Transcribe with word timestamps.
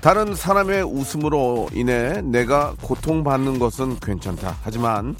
다른 0.00 0.34
사람의 0.34 0.82
웃음으로 0.84 1.68
인해 1.74 2.22
내가 2.22 2.74
고통받는 2.80 3.58
것은 3.58 4.00
괜찮다. 4.00 4.56
하지만 4.62 5.14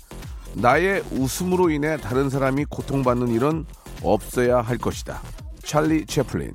나의 0.55 1.05
웃음으로 1.13 1.69
인해 1.69 1.99
다른 1.99 2.31
사람이 2.31 2.65
고통받는 2.65 3.29
일은 3.29 3.67
없어야 4.03 4.63
할 4.63 4.79
것이다. 4.79 5.21
찰리 5.63 6.07
채플린. 6.07 6.55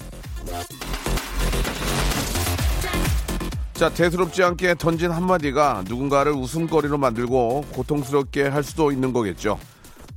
자, 3.74 3.90
대수롭지 3.90 4.42
않게 4.42 4.76
던진 4.76 5.12
한마디가 5.12 5.84
누군가를 5.88 6.32
웃음거리로 6.32 6.98
만들고 6.98 7.66
고통스럽게 7.74 8.48
할 8.48 8.64
수도 8.64 8.92
있는 8.92 9.14
거겠죠. 9.14 9.60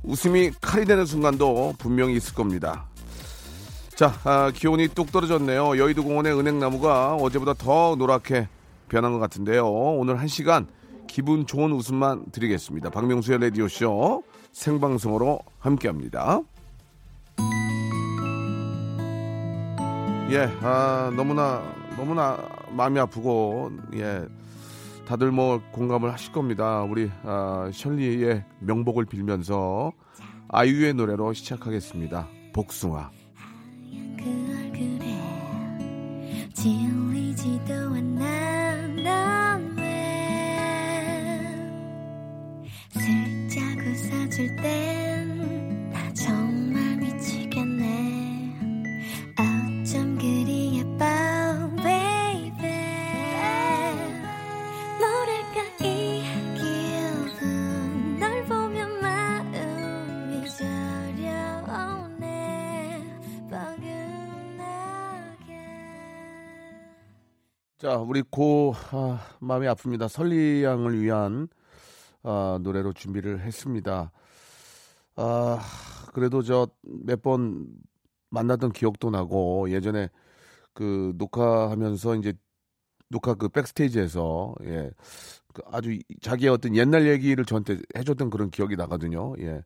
웃음이 0.01 0.51
칼이 0.61 0.85
되는 0.85 1.05
순간도 1.05 1.75
분명히 1.77 2.15
있을 2.15 2.33
겁니다. 2.33 2.85
자, 3.99 4.13
아, 4.23 4.49
기온이 4.49 4.87
뚝 4.87 5.11
떨어졌네요. 5.11 5.77
여의도 5.77 6.05
공원의 6.05 6.33
은행나무가 6.39 7.15
어제보다 7.15 7.53
더 7.53 7.97
노랗게 7.97 8.47
변한 8.87 9.11
것 9.11 9.19
같은데요. 9.19 9.69
오늘 9.69 10.21
한 10.21 10.29
시간 10.29 10.67
기분 11.05 11.45
좋은 11.45 11.73
웃음만 11.73 12.31
드리겠습니다. 12.31 12.91
박명수의 12.91 13.41
라디오쇼 13.41 14.23
생방송으로 14.53 15.41
함께 15.59 15.89
합니다. 15.89 16.39
예, 20.29 20.49
아, 20.61 21.11
너무나, 21.13 21.61
너무나 21.97 22.37
마음이 22.71 23.01
아프고, 23.01 23.69
예, 23.95 24.25
다들 25.05 25.29
뭐 25.31 25.61
공감을 25.73 26.13
하실 26.13 26.31
겁니다. 26.31 26.83
우리, 26.83 27.11
아, 27.23 27.69
셜리의 27.73 28.45
명복을 28.59 29.07
빌면서 29.07 29.91
아이유의 30.47 30.93
노래로 30.93 31.33
시작하겠습니다. 31.33 32.29
복숭아. 32.53 33.18
지울리지도 36.61 37.73
않아 37.73 38.75
넌왜? 38.87 39.79
슬쩍 42.89 43.61
웃어줄 43.87 44.57
땐 44.57 45.38
자, 67.79 67.97
우리 67.97 68.21
고 68.21 68.73
아, 68.91 69.21
마음이 69.39 69.65
아픕니다. 69.67 70.09
설리 70.09 70.63
양을 70.63 71.01
위한 71.01 71.47
아, 72.23 72.59
노래로 72.61 72.93
준비를 72.93 73.41
했습니다. 73.41 74.11
아, 75.15 75.59
그래도 76.13 76.41
저 76.41 76.67
몇 76.83 77.21
번 77.21 77.67
만났던 78.31 78.73
기억도 78.73 79.09
나고 79.09 79.71
예전에 79.71 80.09
그 80.73 81.13
녹화하면서 81.17 82.15
이제 82.17 82.33
녹화 83.09 83.35
그 83.35 83.49
백스테이지에서 83.49 84.55
예. 84.65 84.91
그 85.53 85.63
아주 85.71 85.93
이- 85.93 86.03
자기의 86.21 86.51
어떤 86.51 86.75
옛날 86.77 87.07
얘기를 87.07 87.45
저한테 87.45 87.79
해줬던 87.97 88.29
그런 88.31 88.51
기억이 88.51 88.75
나거든요. 88.77 89.35
예. 89.41 89.63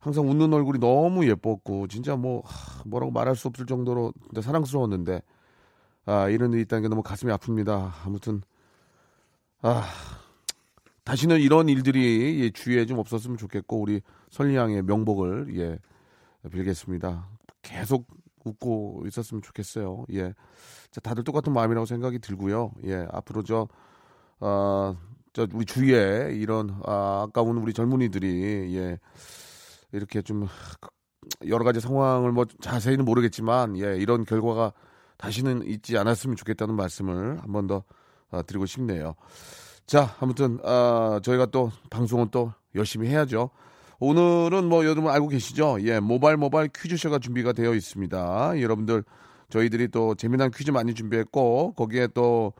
항상 0.00 0.28
웃는 0.30 0.52
얼굴이 0.54 0.78
너무 0.80 1.26
예뻤고 1.28 1.88
진짜 1.88 2.16
뭐 2.16 2.42
하, 2.46 2.82
뭐라고 2.86 3.12
말할 3.12 3.36
수 3.36 3.48
없을 3.48 3.66
정도로 3.66 4.12
진짜 4.26 4.42
사랑스러웠는데 4.42 5.22
아, 6.08 6.30
이런 6.30 6.54
일이 6.54 6.62
있다는 6.62 6.82
게 6.84 6.88
너무 6.88 7.02
가슴이 7.02 7.30
아픕니다. 7.34 7.92
아무튼, 8.06 8.40
아, 9.60 9.84
다시는 11.04 11.38
이런 11.38 11.68
일들이 11.68 12.40
예, 12.44 12.50
주위에 12.50 12.86
좀 12.86 12.98
없었으면 12.98 13.36
좋겠고, 13.36 13.78
우리 13.78 14.00
설리양의 14.30 14.84
명복을, 14.84 15.54
예, 15.58 15.78
빌겠습니다. 16.50 17.28
계속 17.60 18.06
웃고 18.42 19.04
있었으면 19.06 19.42
좋겠어요. 19.42 20.06
예. 20.14 20.32
자, 20.90 21.00
다들 21.02 21.24
똑같은 21.24 21.52
마음이라고 21.52 21.84
생각이 21.84 22.20
들고요. 22.20 22.72
예, 22.84 23.06
앞으로 23.12 23.42
저, 23.42 23.68
아, 24.40 24.96
저, 25.34 25.46
우리 25.52 25.66
주위에 25.66 26.30
이런, 26.32 26.80
아, 26.86 27.26
아까운 27.28 27.58
우리 27.58 27.74
젊은이들이, 27.74 28.74
예, 28.78 28.98
이렇게 29.92 30.22
좀, 30.22 30.48
여러 31.48 31.64
가지 31.64 31.80
상황을 31.80 32.32
뭐 32.32 32.46
자세히는 32.62 33.04
모르겠지만, 33.04 33.76
예, 33.76 33.98
이런 33.98 34.24
결과가 34.24 34.72
다시는 35.18 35.62
있지 35.66 35.98
않았으면 35.98 36.36
좋겠다는 36.36 36.74
말씀을 36.74 37.42
한 37.42 37.52
번더 37.52 37.84
어, 38.30 38.42
드리고 38.46 38.66
싶네요. 38.66 39.14
자, 39.86 40.14
아무튼 40.20 40.58
아, 40.64 41.20
저희가 41.22 41.46
또 41.46 41.70
방송은 41.90 42.28
또 42.30 42.52
열심히 42.74 43.08
해야죠. 43.08 43.50
오늘은 44.00 44.64
뭐 44.68 44.84
여러분 44.84 45.10
알고 45.10 45.28
계시죠? 45.28 45.78
예, 45.80 45.98
모바일 45.98 46.36
모바일 46.36 46.68
퀴즈쇼가 46.68 47.18
준비가 47.18 47.52
되어 47.52 47.74
있습니다. 47.74 48.60
여러분들 48.60 49.02
저희들이 49.50 49.88
또 49.88 50.14
재미난 50.14 50.50
퀴즈 50.50 50.70
많이 50.70 50.94
준비했고 50.94 51.72
거기에 51.72 52.08
또 52.08 52.52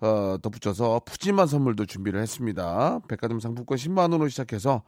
어, 0.00 0.36
덧붙여서 0.42 1.02
푸짐한 1.04 1.46
선물도 1.46 1.86
준비를 1.86 2.20
했습니다. 2.20 2.98
백화점 3.06 3.38
상품권 3.38 3.76
10만 3.76 3.98
원으로 3.98 4.28
시작해서 4.28 4.82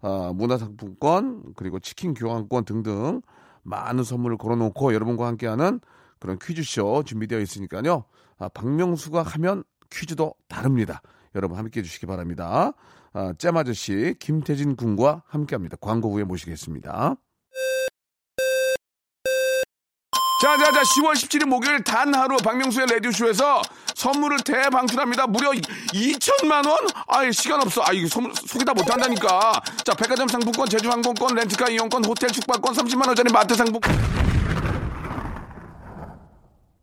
어, 0.00 0.32
문화상품권 0.34 1.54
그리고 1.56 1.78
치킨 1.78 2.12
교환권 2.12 2.66
등등 2.66 3.22
많은 3.62 4.04
선물을 4.04 4.36
걸어놓고 4.36 4.92
여러분과 4.92 5.26
함께하는 5.26 5.80
그런 6.20 6.38
퀴즈쇼 6.38 7.02
준비되어 7.04 7.40
있으니까요. 7.40 8.04
아, 8.38 8.48
박명수가 8.48 9.22
하면 9.22 9.64
퀴즈도 9.90 10.34
다릅니다. 10.48 11.02
여러분 11.34 11.58
함께 11.58 11.80
해주시기 11.80 12.06
바랍니다. 12.06 12.72
아, 13.12 13.32
잼 13.38 13.56
아저씨 13.56 14.14
김태진 14.18 14.76
군과 14.76 15.22
함께합니다. 15.26 15.76
광고 15.80 16.12
후에 16.12 16.24
모시겠습니다. 16.24 17.16
자자자 20.40 20.82
10월 20.82 21.14
17일 21.14 21.46
목요일 21.46 21.82
단 21.82 22.14
하루 22.14 22.36
박명수의 22.36 22.86
라디오쇼에서 22.86 23.60
선물을 23.96 24.38
대방출합니다. 24.44 25.26
무려 25.26 25.50
2천만 25.50 26.64
원? 26.64 26.78
아이 27.08 27.32
시간 27.32 27.60
없어. 27.60 27.82
아 27.84 27.92
이거 27.92 28.06
소문 28.06 28.32
소개 28.34 28.64
다 28.64 28.72
못한다니까. 28.72 29.60
자 29.84 29.94
백화점 29.94 30.28
상품권, 30.28 30.68
제주항공권, 30.68 31.34
렌트카 31.34 31.70
이용권, 31.70 32.04
호텔 32.04 32.30
숙박권, 32.30 32.72
30만 32.72 33.08
원짜리 33.08 33.32
마트 33.32 33.56
상품권. 33.56 34.37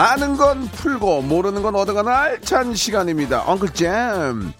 아는 0.00 0.38
건 0.38 0.66
풀고 0.68 1.20
모르는 1.20 1.60
건 1.62 1.74
얻어가는 1.74 2.10
알찬 2.10 2.74
시간입니다. 2.74 3.42
엉클잼 3.42 4.54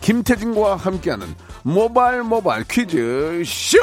김태진과 0.00 0.74
함께하는 0.74 1.36
모바일 1.62 2.24
모바일 2.24 2.64
퀴즈 2.68 3.44
쇼. 3.46 3.78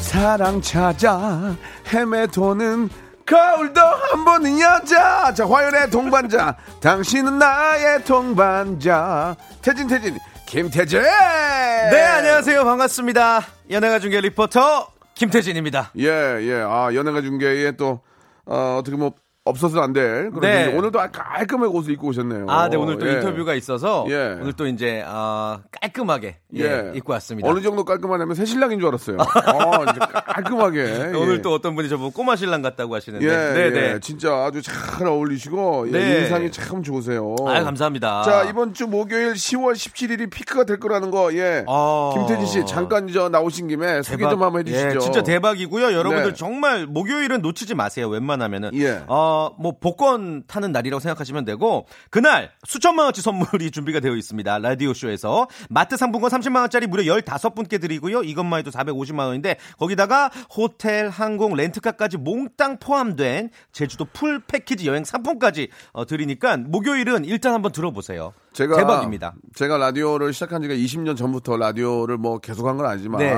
사랑 0.00 0.62
찾아 0.62 1.56
헤매도는 1.92 2.88
거울도 3.26 3.80
한 3.80 4.24
번은 4.24 4.60
여자. 4.60 5.34
자 5.34 5.48
화요일의 5.48 5.90
동반자 5.90 6.56
당신은 6.80 7.36
나의 7.40 8.04
동반자 8.04 9.34
태진 9.60 9.88
태진 9.88 10.16
김태진. 10.46 11.02
네, 11.02 12.00
안녕하세요. 12.00 12.64
반갑습니다. 12.64 13.42
연예가 13.70 13.98
중계 13.98 14.20
리포터 14.20 14.99
김태진입니다. 15.20 15.92
예, 15.98 16.06
예. 16.06 16.62
아, 16.66 16.94
연예가 16.94 17.20
중계에 17.20 17.72
또, 17.72 18.00
어, 18.46 18.78
어떻게 18.78 18.96
뭐, 18.96 19.12
없어서는 19.50 19.82
안 19.82 19.92
될. 19.92 20.30
네. 20.40 20.74
오늘도 20.74 20.98
깔끔하게 21.12 21.70
옷을 21.72 21.92
입고 21.92 22.08
오셨네요. 22.08 22.46
아, 22.48 22.68
네, 22.68 22.76
오늘 22.76 22.98
또 22.98 23.08
예. 23.08 23.14
인터뷰가 23.14 23.54
있어서 23.54 24.06
예. 24.08 24.38
오늘 24.40 24.52
또 24.54 24.66
이제 24.66 25.04
어, 25.06 25.60
깔끔하게 25.80 26.36
예, 26.56 26.92
입고 26.94 27.12
왔습니다. 27.12 27.48
어느 27.48 27.60
정도 27.60 27.84
깔끔하냐면 27.84 28.34
새 28.34 28.44
신랑인 28.44 28.78
줄 28.80 28.88
알았어요. 28.88 29.18
어, 29.18 29.84
이제 29.84 29.98
깔끔하게. 30.26 31.12
오늘 31.16 31.36
예. 31.38 31.42
또 31.42 31.52
어떤 31.52 31.74
분이 31.76 31.88
저보고 31.88 32.10
꼬마 32.10 32.36
신랑 32.36 32.62
같다고 32.62 32.94
하시는데. 32.94 33.24
예, 33.26 33.30
네, 33.30 33.70
네. 33.70 33.94
예. 33.94 34.00
진짜 34.00 34.44
아주 34.44 34.62
잘 34.62 35.06
어울리시고 35.06 35.88
예, 35.88 35.92
네. 35.92 36.20
인상이 36.20 36.50
참 36.50 36.82
좋으세요. 36.82 37.34
아, 37.46 37.62
감사합니다. 37.62 38.22
자 38.22 38.44
이번 38.44 38.74
주 38.74 38.86
목요일 38.86 39.32
10월 39.34 39.72
17일이 39.74 40.30
피크가 40.30 40.64
될 40.64 40.78
거라는 40.80 41.10
거, 41.10 41.32
예. 41.34 41.64
아. 41.68 42.10
김태진 42.14 42.46
씨 42.46 42.66
잠깐 42.66 43.08
저 43.12 43.28
나오신 43.28 43.68
김에 43.68 44.02
소개 44.02 44.28
좀 44.28 44.42
한번 44.42 44.60
해 44.60 44.64
주시죠. 44.64 44.94
예, 44.94 44.98
진짜 44.98 45.22
대박이고요. 45.22 45.92
여러분들 45.92 46.32
네. 46.32 46.34
정말 46.34 46.86
목요일은 46.86 47.42
놓치지 47.42 47.74
마세요. 47.74 48.08
웬만하면은. 48.08 48.70
예. 48.74 49.02
어, 49.06 49.39
뭐 49.58 49.72
복권 49.78 50.42
타는 50.46 50.72
날이라고 50.72 51.00
생각하시면 51.00 51.44
되고 51.44 51.86
그날 52.10 52.50
수천만 52.64 53.06
원치 53.06 53.22
선물이 53.22 53.70
준비가 53.70 54.00
되어 54.00 54.14
있습니다. 54.14 54.58
라디오 54.58 54.92
쇼에서 54.92 55.48
마트 55.68 55.96
상품권 55.96 56.30
30만 56.30 56.60
원짜리 56.60 56.86
무려 56.86 57.02
15분께 57.02 57.80
드리고요. 57.80 58.22
이것만 58.22 58.60
해도 58.60 58.70
450만 58.70 59.26
원인데 59.26 59.56
거기다가 59.78 60.30
호텔, 60.54 61.08
항공, 61.08 61.54
렌트카까지 61.54 62.18
몽땅 62.18 62.78
포함된 62.78 63.50
제주도 63.72 64.04
full 64.04 64.40
package 64.40 64.86
여행 64.86 65.04
상품까지 65.04 65.68
어, 65.92 66.04
드리니까 66.06 66.56
목요일은 66.56 67.24
일단 67.24 67.54
한번 67.54 67.72
들어보세요. 67.72 68.32
제가 68.52 68.76
대박입니다. 68.76 69.34
제가 69.54 69.78
라디오를 69.78 70.32
시작한 70.32 70.62
지가 70.62 70.74
20년 70.74 71.16
전부터 71.16 71.56
라디오를 71.56 72.18
뭐 72.18 72.38
계속한 72.38 72.76
건 72.76 72.86
아니지만 72.86 73.18
네. 73.18 73.34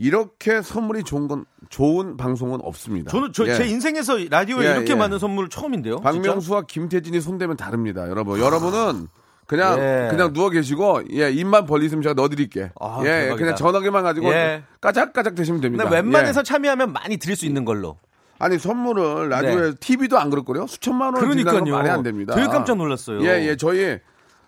이렇게 0.00 0.62
선물이 0.62 1.04
좋은 1.04 1.28
건 1.28 1.44
좋은 1.68 2.16
방송은 2.16 2.60
없습니다. 2.62 3.10
저는 3.10 3.34
저, 3.34 3.46
예. 3.46 3.54
제 3.54 3.66
인생에서 3.66 4.16
라디오에 4.30 4.66
예, 4.66 4.70
이렇게 4.72 4.92
예. 4.92 4.94
많은 4.94 5.18
선물 5.18 5.50
처음인데요. 5.50 5.96
진짜? 5.96 6.10
박명수와 6.10 6.62
김태진이 6.62 7.20
손대면 7.20 7.58
다릅니다, 7.58 8.08
여러분. 8.08 8.40
여러분은 8.40 9.08
그냥 9.46 9.78
예. 9.78 10.08
그냥 10.10 10.32
누워 10.32 10.48
계시고 10.48 11.02
예 11.12 11.30
입만 11.30 11.66
벌리시면 11.66 12.02
제가 12.02 12.14
넣어드릴게. 12.14 12.70
아, 12.80 13.00
예, 13.02 13.08
대박이다. 13.08 13.36
그냥 13.36 13.56
전화기만 13.56 14.02
가지고 14.02 14.32
예. 14.32 14.62
까작까작 14.80 15.34
되시면 15.34 15.60
됩니다. 15.60 15.86
웬만해서 15.86 16.40
예. 16.40 16.44
참여하면 16.44 16.94
많이 16.94 17.18
드릴 17.18 17.36
수 17.36 17.44
있는 17.44 17.66
걸로. 17.66 17.98
아니 18.38 18.58
선물을 18.58 19.28
라디오에 19.28 19.74
TV도 19.80 20.18
안 20.18 20.30
그럴걸요? 20.30 20.66
수천만 20.66 21.14
원 21.14 21.16
네. 21.16 21.20
그러니까요. 21.20 21.76
말이 21.76 21.90
안 21.90 22.02
됩니다. 22.02 22.34
되게 22.34 22.46
깜짝 22.46 22.78
놀랐어요. 22.78 23.20
예, 23.22 23.46
예, 23.48 23.56
저희 23.56 23.98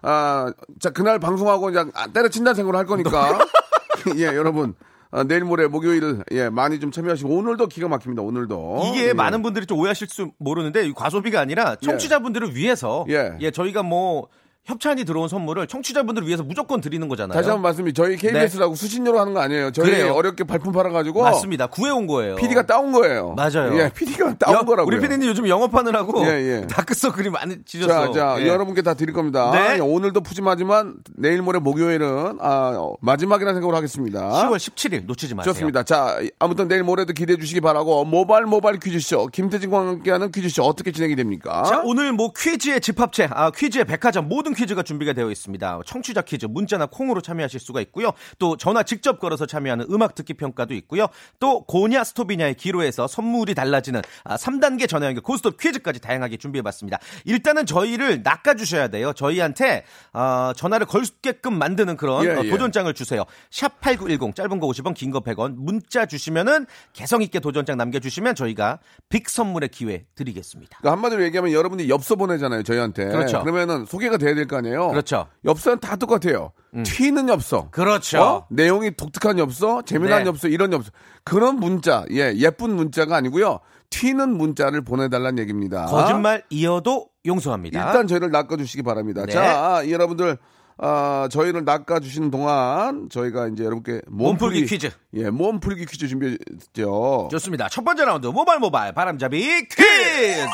아, 0.01 0.51
자 0.81 0.89
그날 0.89 1.19
방송하고 1.19 1.67
그냥 1.67 1.93
아, 1.95 2.07
때려친다는 2.07 2.55
생각을 2.55 2.79
할 2.79 2.87
거니까 2.87 3.39
예, 4.17 4.25
여러분. 4.29 4.75
아, 5.15 5.25
내일 5.25 5.45
모레 5.45 5.67
목요일 5.67 6.23
예 6.31 6.49
많이 6.49 6.81
좀 6.81 6.91
참여하시고 6.91 7.29
오늘도 7.29 7.69
기가 7.69 7.87
막힙니다 7.87 8.23
오늘도 8.23 8.85
이게 8.87 9.09
예. 9.09 9.13
많은 9.13 9.43
분들이 9.43 9.67
좀 9.67 9.79
오해하실 9.79 10.09
수 10.09 10.33
모르는데 10.39 10.87
이 10.87 10.93
과소비가 10.93 11.39
아니라 11.39 11.77
청취자분들을 11.77 12.57
위해서 12.57 13.05
예. 13.11 13.37
예. 13.41 13.51
저희가 13.51 13.83
뭐 13.83 14.29
협찬이 14.65 15.05
들어온 15.05 15.29
선물을 15.29 15.67
청취자분들을 15.67 16.29
위해서 16.29 16.45
무조건 16.45 16.81
드리는 16.81 17.09
거잖아요. 17.09 17.35
다시 17.35 17.49
한번 17.49 17.63
말씀이 17.63 17.93
저희 17.93 18.17
KBS라고 18.17 18.77
수신료로 18.77 19.19
하는 19.19 19.35
거 19.35 19.41
아니에요 19.41 19.73
저희 19.73 19.91
네. 19.91 19.99
그래요. 19.99 20.13
어렵게 20.15 20.45
발품 20.45 20.73
팔아가지고 20.73 21.21
맞습니다. 21.21 21.67
구해온 21.67 22.07
거예요. 22.07 22.37
PD가 22.37 22.65
따온 22.65 22.93
거예요. 22.93 23.35
맞아요. 23.37 23.77
예, 23.77 23.91
PD가 23.93 24.35
따온 24.39 24.55
여- 24.55 24.65
거라고요. 24.65 24.87
우리 24.87 25.01
PD님 25.01 25.29
요즘 25.29 25.49
영업하느라고 25.49 26.25
예, 26.27 26.61
예. 26.63 26.67
다크서클이 26.71 27.31
많이 27.31 27.57
자, 27.57 27.61
지셨어. 27.67 28.13
자, 28.13 28.37
예. 28.39 28.47
여러분께 28.47 28.83
다 28.83 28.95
드릴 28.95 29.13
겁니다. 29.13 29.51
네. 29.51 29.81
오늘도 29.81 30.21
푸짐하지만 30.21 30.95
내일 31.17 31.43
모레 31.43 31.59
목요일은 31.59 32.39
아, 32.41 32.73
어, 32.77 32.95
마지막이라는 33.01 33.55
생각으로 33.57 33.77
하겠습니다. 33.77 34.21
10월 34.49 34.57
17일 34.59 35.07
놓치지 35.07 35.35
마세요. 35.35 35.53
좋습니다. 35.53 35.83
자, 35.83 36.21
아무튼 36.39 36.69
내일 36.69 36.85
모레도 36.85 37.15
기대해 37.15 37.37
주시기 37.37 37.61
바라고 37.61 38.05
모바일 38.05 38.45
모바일 38.47 38.79
퀴즈쇼 38.79 39.27
김태진과 39.27 39.77
함께하는 39.77 40.31
퀴즈쇼 40.31 40.63
어떻게 40.63 40.93
진행이 40.93 41.17
됩니까? 41.17 41.65
자, 41.65 41.83
오늘 41.85 42.13
뭐 42.13 42.33
퀴즈의 42.33 42.81
집합체, 42.81 43.29
아, 43.33 43.51
퀴즈의 43.51 43.87
백화점 43.87 44.29
모든 44.29 44.52
퀴즈가 44.55 44.83
준비가 44.83 45.13
되어 45.13 45.31
있습니다. 45.31 45.81
청취자 45.87 46.23
퀴즈, 46.23 46.47
문자나 46.47 46.87
콩으로 46.87 47.21
참여하실 47.21 47.61
수가 47.61 47.81
있고요. 47.83 48.13
또 48.39 48.57
전화 48.57 48.83
직접 48.83 49.19
걸어서 49.19 49.47
참여하는 49.47 49.87
음악 49.91 50.15
듣기 50.15 50.35
평가도 50.35 50.75
있고요. 50.75 51.07
또 51.41 51.65
고냐 51.65 52.05
스톱이냐의 52.05 52.55
기로에서 52.55 53.07
선물이 53.07 53.55
달라지는 53.55 54.03
아, 54.25 54.37
3단계 54.37 54.89
전화 54.89 55.07
연결 55.07 55.23
고스톱 55.23 55.59
퀴즈까지 55.59 56.01
다양하게 56.01 56.37
준비해 56.37 56.63
봤습니다. 56.63 56.99
일단은 57.25 57.67
저희를 57.67 58.23
낚아 58.23 58.55
주셔야 58.55 58.89
돼요. 58.89 59.13
저희한테 59.13 59.85
아, 60.13 60.53
전화를 60.57 60.87
걸수 60.87 61.13
있게끔 61.17 61.59
만드는 61.59 61.97
그런 61.97 62.25
예, 62.25 62.31
어, 62.31 62.43
예. 62.45 62.51
도전장을 62.51 62.93
주세요. 62.95 63.25
샵 63.51 63.81
8910 63.81 64.35
짧은 64.35 64.61
거 64.61 64.67
50원, 64.69 64.95
긴 64.95 65.11
거 65.13 65.21
100원. 65.21 65.55
문자 65.57 66.07
주시면은 66.07 66.67
개성 66.93 67.23
있게 67.23 67.39
도전장 67.41 67.77
남겨 67.77 67.99
주시면 67.99 68.35
저희가 68.35 68.79
빅 69.09 69.29
선물의 69.29 69.69
기회 69.69 70.05
드리겠습니다. 70.15 70.79
그러니까 70.81 70.93
한마디로 70.97 71.23
얘기하면 71.25 71.53
여러분이 71.53 71.89
엽서 71.89 72.17
보내잖아요, 72.17 72.63
저희한테. 72.63 73.05
그렇죠. 73.07 73.41
그러면은 73.43 73.85
소개가 73.87 74.17
돼야 74.17 74.35
될 74.43 74.49
거 74.49 74.57
아니에요? 74.59 74.89
그렇죠. 74.89 75.27
엽서는 75.45 75.81
다 75.81 75.97
똑같아요. 75.97 76.53
튀는 76.85 77.29
엽서. 77.29 77.69
그렇죠. 77.71 78.21
어? 78.23 78.47
내용이 78.51 78.93
독특한 78.97 79.39
엽서, 79.39 79.83
재미난 79.83 80.23
네. 80.25 80.29
엽서, 80.29 80.49
이런 80.49 80.73
엽서. 80.73 80.91
그런 81.25 81.57
문자, 81.57 82.05
예, 82.11 82.33
예쁜 82.37 82.75
문자가 82.77 83.17
아니고요. 83.17 83.61
튀는 83.91 84.37
문자를 84.37 84.83
보내달라는 84.83 85.39
얘기입니다. 85.41 85.85
거짓말 85.87 86.43
이어도 86.51 87.09
용서합니다. 87.27 87.87
일단 87.87 88.07
저희를 88.07 88.31
낚아주시기 88.31 88.83
바랍니다. 88.83 89.25
네. 89.27 89.33
자, 89.33 89.83
여러분들, 89.89 90.39
아, 90.79 91.29
저희를 91.31 91.65
낚아주시는 91.67 92.31
동안 92.31 93.09
저희가 93.11 93.49
이제 93.49 93.63
여러분께 93.65 94.01
몸풀기, 94.09 94.61
몸풀기 94.61 94.65
퀴즈. 94.67 94.91
예, 95.15 95.29
몸풀기 95.29 95.85
퀴즈 95.85 96.09
준비했죠. 96.09 97.29
좋습니다. 97.31 97.69
첫 97.69 97.85
번째 97.85 98.07
라운드 98.07 98.27
모바일 98.29 98.59
모바일 98.61 98.95
바람잡이 98.95 99.69
퀴즈. 99.69 100.47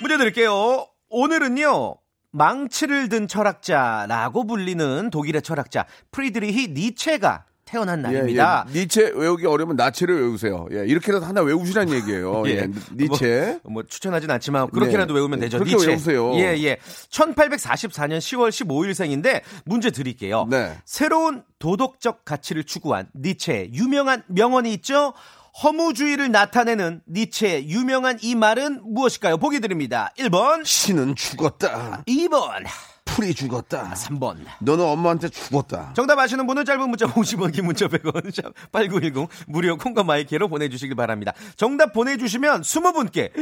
문제 0.00 0.18
드릴게요. 0.18 0.86
오늘은요. 1.08 1.96
망치를 2.32 3.08
든 3.08 3.28
철학자라고 3.28 4.46
불리는 4.46 5.10
독일의 5.10 5.42
철학자 5.42 5.86
프리드리히 6.10 6.68
니체가 6.68 7.44
태어난 7.70 8.02
날입니다. 8.02 8.66
예, 8.68 8.74
예. 8.74 8.80
니체 8.80 9.12
외우기 9.14 9.46
어려우면 9.46 9.76
나체를 9.76 10.16
외우세요. 10.22 10.66
예, 10.72 10.84
이렇게라도 10.86 11.24
하나 11.24 11.40
외우시라는 11.40 11.94
얘기예요. 11.94 12.42
예, 12.50 12.68
니체. 12.96 13.60
뭐, 13.62 13.74
뭐 13.74 13.82
추천하진 13.84 14.28
않지만 14.28 14.70
그렇게라도 14.70 15.14
네. 15.14 15.20
외우면 15.20 15.38
되죠. 15.38 15.58
그렇게 15.58 15.76
니체. 15.76 15.86
외우세요. 15.86 16.34
예, 16.34 16.58
예. 16.64 16.78
1844년 17.10 18.18
10월 18.18 18.50
15일생인데 18.50 19.42
문제 19.64 19.90
드릴게요. 19.92 20.48
네. 20.50 20.76
새로운 20.84 21.44
도덕적 21.60 22.24
가치를 22.24 22.64
추구한 22.64 23.06
니체의 23.14 23.72
유명한 23.74 24.24
명언이 24.26 24.72
있죠. 24.74 25.14
허무주의를 25.62 26.30
나타내는 26.30 27.02
니체의 27.08 27.68
유명한 27.68 28.18
이 28.22 28.34
말은 28.34 28.80
무엇일까요? 28.84 29.36
보기 29.38 29.60
드립니다. 29.60 30.12
1번, 30.18 30.64
신은 30.64 31.16
죽었다. 31.16 32.02
2번, 32.06 32.64
풀이 33.04 33.34
죽었다. 33.34 33.92
3번. 33.94 34.36
너는 34.60 34.84
엄마한테 34.84 35.28
죽었다. 35.28 35.92
정답 35.94 36.18
아시는 36.18 36.46
분은 36.46 36.64
짧은 36.64 36.88
문자 36.88 37.06
50원, 37.06 37.52
긴 37.52 37.66
문자 37.66 37.88
100원, 37.88 38.32
샵 38.34 38.52
8910, 38.72 39.28
무료 39.46 39.76
콩과 39.76 40.04
마이크로 40.04 40.48
보내주시기 40.48 40.94
바랍니다. 40.94 41.32
정답 41.56 41.92
보내주시면 41.92 42.62
20분께. 42.62 43.32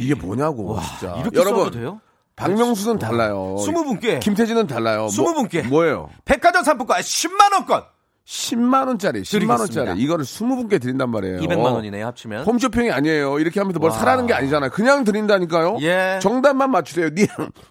이게 0.00 0.14
뭐냐고, 0.14 0.78
진짜. 0.80 1.16
이렇게 1.20 1.38
여러분, 1.38 1.64
써도 1.64 1.70
돼요? 1.72 2.00
박명수는 2.36 3.00
달라요. 3.00 3.56
20분께. 3.58 4.20
김태진은 4.20 4.68
달라요. 4.68 5.08
20분께. 5.08 5.66
뭐, 5.66 5.84
예요 5.86 6.08
백화점 6.24 6.62
상품권 6.62 7.00
10만원권! 7.00 7.97
10만 8.28 8.86
원짜리, 8.88 9.22
10만 9.22 9.30
드리겠습니다. 9.30 9.80
원짜리. 9.80 10.02
이거를 10.02 10.24
20분께 10.26 10.80
드린단 10.82 11.08
말이에요. 11.08 11.40
200만 11.40 11.72
원이네요, 11.72 12.06
합치면. 12.08 12.44
홈쇼핑이 12.44 12.90
아니에요. 12.90 13.38
이렇게 13.38 13.58
하면서 13.58 13.78
뭘 13.78 13.90
와. 13.90 13.96
사라는 13.98 14.26
게 14.26 14.34
아니잖아요. 14.34 14.70
그냥 14.70 15.02
드린다니까요. 15.04 15.78
예. 15.80 16.18
정답만 16.20 16.70
맞추세요. 16.70 17.08
니, 17.14 17.26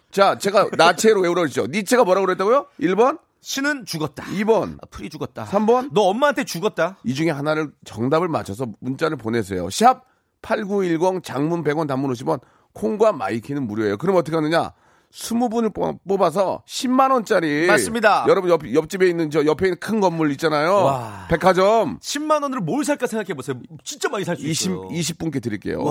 자, 0.10 0.40
제가 0.40 0.70
니체로 0.76 1.22
외우라고 1.22 1.46
했죠. 1.46 1.68
니체가 1.68 2.04
뭐라고 2.06 2.26
그랬다고요? 2.26 2.66
1번, 2.80 3.20
신은 3.42 3.86
죽었다. 3.86 4.24
2번, 4.24 4.78
아, 4.82 4.88
풀이 4.90 5.12
죽었다. 5.12 5.46
3번. 5.46 5.90
너 5.94 6.02
엄마한테 6.02 6.44
죽었다. 6.44 6.98
이 7.04 7.14
중에 7.14 7.30
하나를 7.30 7.70
정답을 7.86 8.28
맞춰서 8.28 8.66
문자를 8.80 9.16
보내세요. 9.18 9.68
샵8910 9.68 11.24
장문 11.24 11.64
100원 11.64 11.88
단문 11.88 12.12
50원 12.14 12.42
콩과 12.74 13.12
마이케이는 13.12 13.68
무료예요. 13.68 13.98
그럼 13.98 14.16
어떻게 14.16 14.36
하느냐? 14.36 14.72
20분을 15.14 15.74
뽑아서 16.08 16.64
10만 16.68 17.12
원짜리 17.12 17.66
맞습니다. 17.68 18.26
여러분 18.28 18.50
옆, 18.50 18.62
옆집에 18.74 19.08
있는 19.08 19.30
저 19.32 19.46
옆에 19.46 19.68
있는 19.68 19.80
큰 19.80 20.00
건물 20.00 20.32
있잖아요. 20.32 20.74
와. 20.76 21.26
백화점 21.30 22.00
10만 22.00 22.44
원으로 22.44 22.62
뭘 22.62 22.84
살까 22.84 23.08
생각해 23.08 23.34
보세요. 23.34 23.60
진짜 23.84 24.10
많이 24.10 24.24
살수 24.26 24.46
20, 24.46 24.72
있어요. 24.72 24.88
20분께 24.90 25.42
드릴게요. 25.42 25.82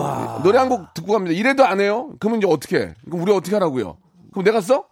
노래 0.45 0.59
한 0.59 0.69
곡 0.69 0.95
듣고 0.95 1.13
갑니다. 1.13 1.33
이래도 1.35 1.65
안 1.65 1.81
해요? 1.81 2.11
그러면 2.21 2.39
이제 2.41 2.49
어떻게 2.51 2.79
해? 2.79 2.95
그럼 3.05 3.23
우리 3.23 3.33
어떻게 3.33 3.55
하라고요? 3.57 3.99
그럼 4.33 4.45
내가 4.45 4.61
써? 4.61 4.85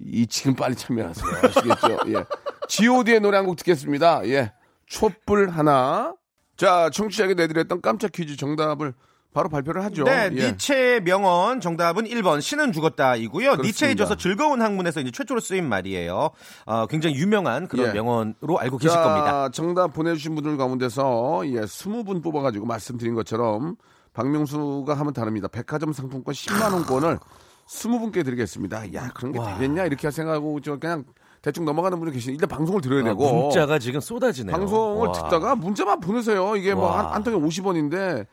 이 0.00 0.26
지금 0.26 0.54
빨리 0.54 0.74
참여하세요. 0.74 1.26
아시겠죠? 1.42 1.98
예. 2.08 2.24
G.O.D의 2.68 3.20
노래 3.20 3.36
한 3.36 3.46
곡 3.46 3.56
듣겠습니다. 3.56 4.26
예. 4.26 4.52
촛불 4.86 5.50
하나. 5.50 6.14
자, 6.56 6.90
청취자에게 6.92 7.34
내드렸던 7.34 7.80
깜짝 7.80 8.12
퀴즈 8.12 8.36
정답을 8.36 8.92
바로 9.32 9.48
발표를 9.48 9.84
하죠. 9.84 10.04
네, 10.04 10.28
예. 10.32 10.50
니체의 10.50 11.02
명언 11.02 11.60
정답은 11.60 12.04
1번 12.04 12.40
신은 12.40 12.72
죽었다이고요. 12.72 13.56
니체에 13.56 13.94
져서 13.94 14.16
즐거운 14.16 14.60
학문에서 14.60 15.00
이제 15.00 15.10
최초로 15.12 15.40
쓰인 15.40 15.68
말이에요. 15.68 16.30
어, 16.66 16.86
굉장히 16.86 17.14
유명한 17.16 17.68
그런 17.68 17.88
예. 17.88 17.92
명언으로 17.92 18.58
알고 18.58 18.78
계실 18.78 18.90
자, 18.90 19.02
겁니다. 19.02 19.48
정답 19.50 19.92
보내주신 19.92 20.34
분들 20.34 20.56
가운데서 20.56 21.42
예, 21.46 21.60
20분 21.60 22.22
뽑아가지고 22.22 22.66
말씀드린 22.66 23.14
것처럼 23.14 23.76
박명수가 24.14 24.92
하면 24.92 25.12
다릅니다. 25.12 25.46
백화점 25.46 25.92
상품권 25.92 26.34
10만 26.34 26.72
원권을 26.72 27.20
20분께 27.68 28.24
드리겠습니다. 28.24 28.92
야 28.94 29.10
그런 29.14 29.30
게 29.30 29.38
되겠냐 29.38 29.84
이렇게 29.84 30.10
생각하고 30.10 30.60
저 30.60 30.76
그냥 30.76 31.04
대충 31.40 31.64
넘어가는 31.64 31.98
분이 32.00 32.12
계시니 32.12 32.34
일단 32.34 32.48
방송을 32.48 32.80
들어야 32.80 33.04
되고 33.04 33.28
아, 33.28 33.32
문자가 33.32 33.78
지금 33.78 34.00
쏟아지네요. 34.00 34.54
방송을 34.56 35.06
와. 35.06 35.12
듣다가 35.12 35.54
문자만 35.54 36.00
보내세요. 36.00 36.56
이게 36.56 36.74
뭐 36.74 36.86
와. 36.86 37.06
한한 37.06 37.22
통에 37.22 37.36
50원인데 37.36 38.26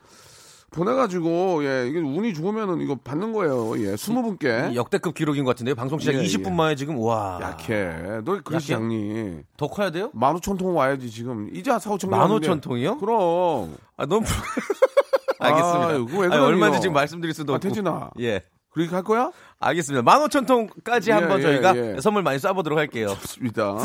보내가지고 0.70 1.64
예 1.64 1.88
이게 1.88 1.98
운이 1.98 2.34
좋으면은 2.34 2.80
이거 2.80 2.96
받는 2.96 3.32
거예요. 3.32 3.78
예 3.78 3.94
20분께 3.94 4.74
역대급 4.74 5.14
기록인 5.14 5.44
것 5.44 5.50
같은데요. 5.50 5.74
방송 5.74 5.98
시작 5.98 6.14
예, 6.14 6.22
20분 6.22 6.46
예. 6.48 6.50
만에 6.50 6.74
지금 6.74 6.98
와 6.98 7.38
약해. 7.42 7.90
너 8.24 8.40
그러지? 8.42 8.74
않니? 8.74 9.40
더 9.56 9.66
커야 9.68 9.90
돼요? 9.90 10.10
만 10.12 10.34
오천 10.36 10.58
통 10.58 10.76
와야지 10.76 11.10
지금 11.10 11.48
이제 11.54 11.70
한 11.70 11.80
4, 11.80 11.90
5천 11.90 12.10
만 12.10 12.30
오천 12.30 12.60
통이요? 12.60 12.98
그럼 12.98 13.76
아 13.96 14.04
너무 14.06 14.26
알겠습니다. 15.40 15.86
아유, 15.88 15.94
아니, 15.94 16.06
그러니, 16.06 16.36
얼마든지 16.36 16.78
너. 16.78 16.80
지금 16.80 16.94
말씀드릴 16.94 17.34
수도 17.34 17.52
아, 17.52 17.56
없고. 17.56 17.68
태진아. 17.68 18.10
예. 18.20 18.42
그렇게 18.70 18.94
할 18.94 19.02
거야? 19.02 19.30
알겠습니다. 19.60 20.02
만 20.02 20.20
오천 20.22 20.46
통까지 20.46 21.10
예, 21.10 21.14
한번 21.14 21.38
예, 21.38 21.42
저희가 21.42 21.76
예. 21.76 21.96
선물 22.00 22.22
많이 22.22 22.38
쏴보도록 22.38 22.74
할게요. 22.76 23.08
좋습니다. 23.20 23.76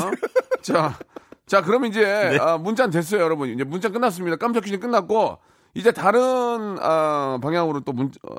자, 0.61 0.97
자, 1.45 1.61
그럼 1.61 1.85
이제 1.85 2.01
네. 2.31 2.37
아, 2.39 2.57
문자 2.57 2.89
됐어요, 2.89 3.21
여러분. 3.21 3.49
이제 3.49 3.63
문자 3.63 3.89
끝났습니다. 3.89 4.35
깜짝 4.37 4.63
퀴즈 4.63 4.79
끝났고 4.79 5.37
이제 5.75 5.91
다른 5.91 6.77
아, 6.79 7.39
방향으로 7.41 7.81
또 7.81 7.93
문, 7.93 8.11
어, 8.29 8.35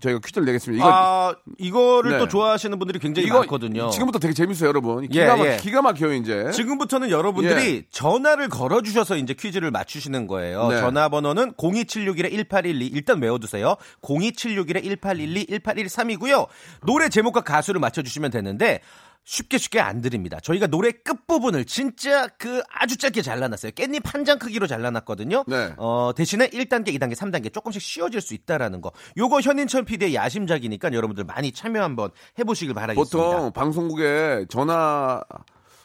저희가 0.00 0.20
퀴즈를 0.22 0.44
내겠습니다. 0.44 0.84
이거 0.84 0.92
아 0.94 1.34
이거를 1.58 2.12
네. 2.12 2.18
또 2.18 2.28
좋아하시는 2.28 2.78
분들이 2.78 2.98
굉장히 2.98 3.28
이거 3.28 3.38
많거든요. 3.40 3.88
지금부터 3.90 4.18
되게 4.18 4.34
재밌어요, 4.34 4.68
여러분. 4.68 5.04
예, 5.04 5.08
기가, 5.08 5.36
막, 5.36 5.46
예. 5.46 5.56
기가 5.56 5.80
막혀요, 5.80 6.12
이제. 6.14 6.50
지금부터는 6.50 7.10
여러분들이 7.10 7.84
전화를 7.90 8.48
걸어주셔서 8.50 9.16
이제 9.16 9.32
퀴즈를 9.32 9.70
맞추시는 9.70 10.26
거예요. 10.26 10.68
네. 10.68 10.80
전화번호는 10.80 11.54
02761-1812 11.54 12.90
일단 12.92 13.22
외워두세요. 13.22 13.76
02761-1812 14.02 15.60
1813이고요. 15.60 16.46
노래 16.84 17.08
제목과 17.08 17.40
가수를 17.40 17.80
맞춰주시면 17.80 18.30
되는데 18.30 18.80
쉽게 19.26 19.58
쉽게 19.58 19.80
안 19.80 20.00
드립니다. 20.00 20.38
저희가 20.40 20.68
노래 20.68 20.92
끝부분을 20.92 21.64
진짜 21.64 22.28
그 22.38 22.62
아주 22.70 22.96
짧게 22.96 23.22
잘라놨어요. 23.22 23.72
깻잎 23.72 24.00
한 24.06 24.24
장 24.24 24.38
크기로 24.38 24.66
잘라놨거든요. 24.68 25.44
네. 25.48 25.72
어, 25.76 26.12
대신에 26.16 26.48
1단계, 26.48 26.88
2단계, 26.96 27.14
3단계 27.14 27.52
조금씩 27.52 27.82
쉬워질 27.82 28.20
수 28.20 28.34
있다라는 28.34 28.80
거. 28.80 28.92
요거 29.16 29.40
현인철 29.40 29.84
PD의 29.84 30.14
야심작이니까 30.14 30.92
여러분들 30.92 31.24
많이 31.24 31.52
참여 31.52 31.82
한번 31.82 32.10
해보시길 32.38 32.74
바라겠습니다. 32.74 33.26
보통 33.36 33.52
방송국에 33.52 34.46
전화 34.48 35.20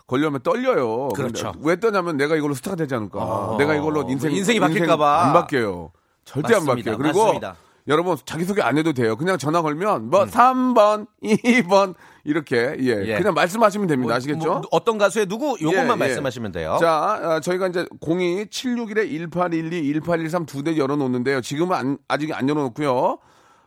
걸려면 0.08 0.42
떨려요. 0.44 1.10
그렇죠. 1.10 1.54
왜 1.62 1.80
떠냐면 1.80 2.18
내가 2.18 2.36
이걸로 2.36 2.54
스타가 2.54 2.76
되지 2.76 2.94
않을까. 2.96 3.20
어. 3.24 3.58
내가 3.58 3.74
이걸로 3.76 4.08
인생, 4.10 4.32
인생이 4.32 4.60
바뀔까봐. 4.60 5.22
안 5.26 5.34
바뀌어요. 5.34 5.92
절대 6.26 6.54
안 6.56 6.66
맞습니다. 6.66 6.92
바뀌어요. 6.92 6.98
그리고 6.98 7.20
맞습니다. 7.24 7.56
여러분 7.88 8.16
자기소개 8.26 8.62
안 8.62 8.78
해도 8.78 8.94
돼요. 8.94 9.16
그냥 9.16 9.38
전화 9.38 9.62
걸면 9.62 10.10
뭐 10.10 10.26
3번, 10.26 11.08
2번 11.24 11.96
이렇게 12.24 12.76
예, 12.80 13.04
예. 13.06 13.18
그냥 13.18 13.34
말씀하시면 13.34 13.88
됩니다. 13.88 14.10
뭐, 14.10 14.16
아시겠죠? 14.16 14.48
뭐, 14.48 14.62
어떤 14.72 14.98
가수의 14.98 15.26
누구 15.26 15.58
요것만 15.60 15.88
예, 15.88 15.92
예. 15.92 15.96
말씀하시면 15.96 16.52
돼요. 16.52 16.78
자, 16.80 16.92
아, 17.22 17.40
저희가 17.40 17.68
이제 17.68 17.86
02 18.00 18.46
761에 18.50 19.10
1812, 19.32 19.94
1813 20.02 20.46
두 20.46 20.64
대 20.64 20.78
열어 20.78 20.96
놓는데요. 20.96 21.42
지금은 21.42 21.76
안- 21.76 21.98
아직 22.08 22.32
안 22.34 22.48
열어 22.48 22.62
놓고요. 22.64 23.18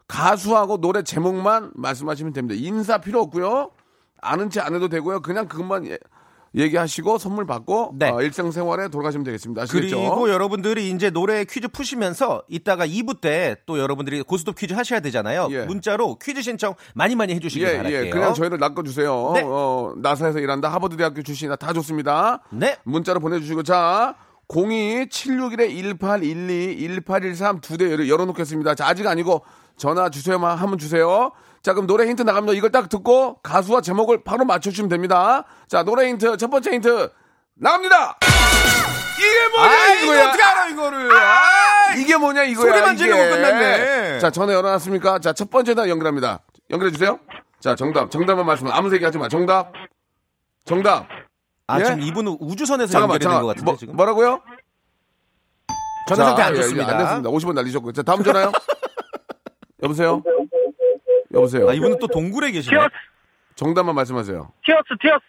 가수하고 0.07 0.81
노래 0.81 1.03
제목만 1.03 1.73
말씀하시면 1.75 2.33
됩니다. 2.33 2.55
인사 2.63 2.99
필요 2.99 3.21
없고요. 3.23 3.71
아는 4.21 4.51
체안 4.51 4.75
해도 4.75 4.89
되고요. 4.89 5.21
그냥 5.21 5.49
그것만 5.49 5.87
예- 5.87 5.99
얘기하시고 6.57 7.19
선물 7.19 7.47
받고 7.47 7.95
네. 7.99 8.11
어, 8.11 8.23
일상생활에 8.23 8.89
돌아가시면 8.89 9.25
되겠습니다. 9.25 9.63
아시겠죠? 9.63 9.97
그리고 9.99 10.31
여러분들이 10.31 10.91
이제 10.91 11.11
노래 11.11 11.45
퀴즈 11.45 11.67
푸시면서 11.69 12.43
이따가 12.49 12.87
2부 12.87 13.21
때 13.21 13.57
또 13.67 13.79
여러분들이 13.79 14.23
고스톱 14.23 14.57
퀴즈 14.57 14.73
하셔야 14.75 15.01
되잖아요. 15.01 15.49
예. 15.51 15.65
문자로 15.65 16.19
퀴즈 16.23 16.43
신청 16.43 16.75
많이 16.95 17.17
많이 17.17 17.35
해주시길 17.35 17.67
예, 17.69 17.77
바랄게요. 17.79 18.07
예. 18.07 18.11
그냥 18.11 18.35
저희를 18.35 18.59
낚아주세요. 18.59 19.33
네. 19.35 19.43
어, 19.45 19.93
나사에서 19.97 20.39
일한다. 20.39 20.69
하버드 20.69 20.97
대학교 20.97 21.23
출신이나 21.23 21.57
다 21.57 21.73
좋습니다. 21.73 22.43
네. 22.51 22.77
문자로 22.85 23.19
보내주시고 23.21 23.63
자 23.65 24.15
02-761-1812, 24.49 26.79
1813 26.79 27.61
두 27.61 27.77
대 27.79 28.09
열어놓겠습니다. 28.09 28.75
자 28.75 28.87
아직 28.87 29.07
아니고 29.07 29.43
전화 29.77 30.09
주세요만 30.09 30.57
하면 30.59 30.79
주세요. 30.79 31.33
자 31.65 31.73
그럼 31.73 31.87
노래 31.87 32.07
힌트 32.07 32.21
나갑니다. 32.23 32.53
이걸 32.55 32.71
딱 32.71 32.91
듣고 32.91 33.39
가수와 33.43 33.81
제목을 33.81 34.23
바로 34.23 34.45
맞춰주시면 34.45 34.91
됩니다. 34.91 35.45
자 35.67 35.83
노래 35.83 36.09
힌트 36.11 36.37
첫 36.37 36.51
번째 36.51 36.73
힌트 36.73 37.11
나갑니다. 37.55 38.19
이게 39.17 39.49
뭐냐 39.57 39.73
아, 39.73 39.95
이거? 39.95 40.29
어떻게 40.29 40.43
알아 40.43 40.69
이거를? 40.69 41.11
아, 41.17 41.95
이게 41.97 42.17
뭐냐 42.19 42.43
이거야? 42.45 42.71
소리만. 42.71 42.97
지르고 42.99 43.19
끝났네. 43.19 44.19
자 44.19 44.31
전화 44.31 44.53
열어놨습니까? 44.53 45.21
자 45.21 45.33
첫 45.33 45.49
번째 45.49 45.75
다 45.75 45.89
연결합니다. 45.89 46.41
연결해 46.71 46.93
주세요. 46.93 47.19
자 47.61 47.75
정답 47.75 48.11
정답만 48.11 48.45
말씀 48.45 48.71
아무 48.71 48.93
얘기 48.95 49.03
하지 49.03 49.17
마. 49.17 49.29
정답 49.29 49.73
정답. 50.67 51.07
아, 51.67 51.81
예? 51.81 51.85
지금 51.85 52.03
이분은 52.03 52.37
우주선에서 52.41 52.93
잠깐만, 52.93 53.15
연결이 53.15 53.21
된것 53.21 53.33
잠깐만. 53.33 53.47
같은데 53.55 53.65
뭐, 53.71 53.77
지금. 53.79 53.97
뭐라고요? 53.97 54.43
전화 56.09 56.25
상태 56.27 56.43
자, 56.43 56.49
안 56.49 56.55
예, 56.55 56.59
예, 56.59 56.63
좋습니다. 56.63 56.93
안 56.93 56.99
됐습니다. 56.99 57.31
50원 57.31 57.55
날리셨고. 57.55 57.93
자, 57.93 58.03
다음 58.03 58.23
전화요. 58.23 58.53
여보세요? 59.83 60.23
여보세요? 61.35 61.69
아, 61.69 61.73
이분은 61.73 61.99
또 61.99 62.07
동굴에 62.07 62.51
계시네. 62.51 62.77
정답만 63.55 63.95
말씀하세요. 63.95 64.53
Tears 64.65 64.89
Tears 65.01 65.25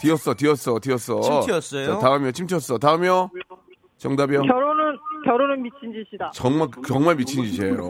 뒤었어, 0.00 0.34
뒤었어, 0.34 0.78
뒤었어. 0.80 1.20
침 1.20 1.40
튀었어요? 1.46 1.86
자, 1.86 1.98
다음이요. 1.98 2.32
침 2.32 2.46
튀었어. 2.46 2.78
다음이요. 2.78 3.30
정답이요. 3.96 4.42
결혼은 4.42 4.98
결혼은 5.24 5.62
미친 5.62 5.92
짓이다. 5.92 6.30
정말, 6.34 6.68
정말 6.86 7.14
미친 7.16 7.44
짓이에요. 7.44 7.88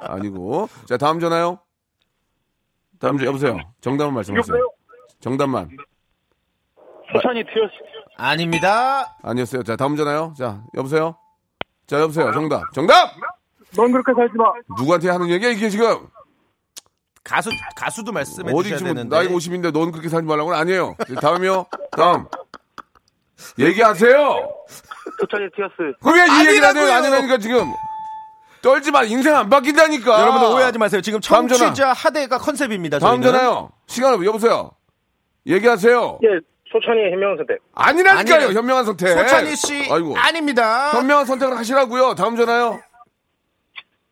아니고. 0.00 0.68
자, 0.86 0.96
다음 0.96 1.18
전화요. 1.18 1.58
다음 3.00 3.18
전 3.18 3.26
여보세요. 3.26 3.58
정답만 3.80 4.14
말씀하세요. 4.14 4.70
정답만. 5.20 5.70
소찬휘 7.12 7.42
Tears 7.44 7.72
아닙니다. 8.16 9.16
아니었어요. 9.22 9.62
자, 9.64 9.74
다음 9.76 9.96
전화요. 9.96 10.34
자, 10.38 10.62
여보세요. 10.76 11.16
자, 11.86 12.00
여보세요. 12.00 12.30
정답. 12.32 12.72
정답! 12.72 13.10
넌 13.76 13.90
그렇게 13.90 14.12
살지 14.14 14.34
마. 14.36 14.52
누구한테 14.78 15.10
하는 15.10 15.28
얘기야, 15.30 15.50
이게 15.50 15.68
지금? 15.68 16.06
가수 17.24 17.48
가수도 17.74 18.12
말씀해 18.12 18.52
어디 18.52 18.64
주셔야 18.64 18.78
지금 18.78 18.94
되는데. 18.94 19.16
나이 19.16 19.28
50인데 19.28 19.72
넌 19.72 19.90
그렇게 19.90 20.08
살지 20.08 20.26
말라고 20.26 20.50
는 20.52 20.58
아니에요. 20.58 20.94
다음이요. 21.20 21.66
다음. 21.96 22.26
얘기하세요. 23.58 24.14
소찬이 25.20 25.48
티어스 25.56 25.94
그럼 26.00 26.16
왜이 26.16 26.46
얘기를 26.48 26.64
안 26.66 26.76
해요? 26.76 26.84
아니라고요. 26.86 26.92
아니라니까 26.94 27.38
지금. 27.38 27.72
떨지 28.62 28.90
마. 28.90 29.02
인생 29.04 29.34
안 29.36 29.48
바뀐다니까. 29.50 30.20
여러분들 30.20 30.48
오해하지 30.48 30.78
마세요. 30.78 31.00
지금 31.00 31.20
다음 31.20 31.48
전화. 31.48 31.66
청취자 31.66 31.92
하대가 31.92 32.38
컨셉입니다. 32.38 32.98
다음 32.98 33.20
저희는. 33.20 33.38
전화요. 33.38 33.70
시간 33.86 34.24
여보세요. 34.24 34.70
얘기하세요. 35.46 36.18
예 36.24 36.28
소찬이의 36.72 37.12
현명한 37.12 37.36
선택. 37.38 37.58
아니라니까요. 37.74 38.48
아니라- 38.48 38.52
현명한 38.58 38.84
선택. 38.86 39.08
소찬희 39.18 39.56
씨 39.56 39.88
아이고. 39.92 40.16
아닙니다. 40.16 40.90
현명한 40.92 41.26
선택을 41.26 41.56
하시라고요. 41.58 42.14
다음 42.14 42.36
전화요. 42.36 42.80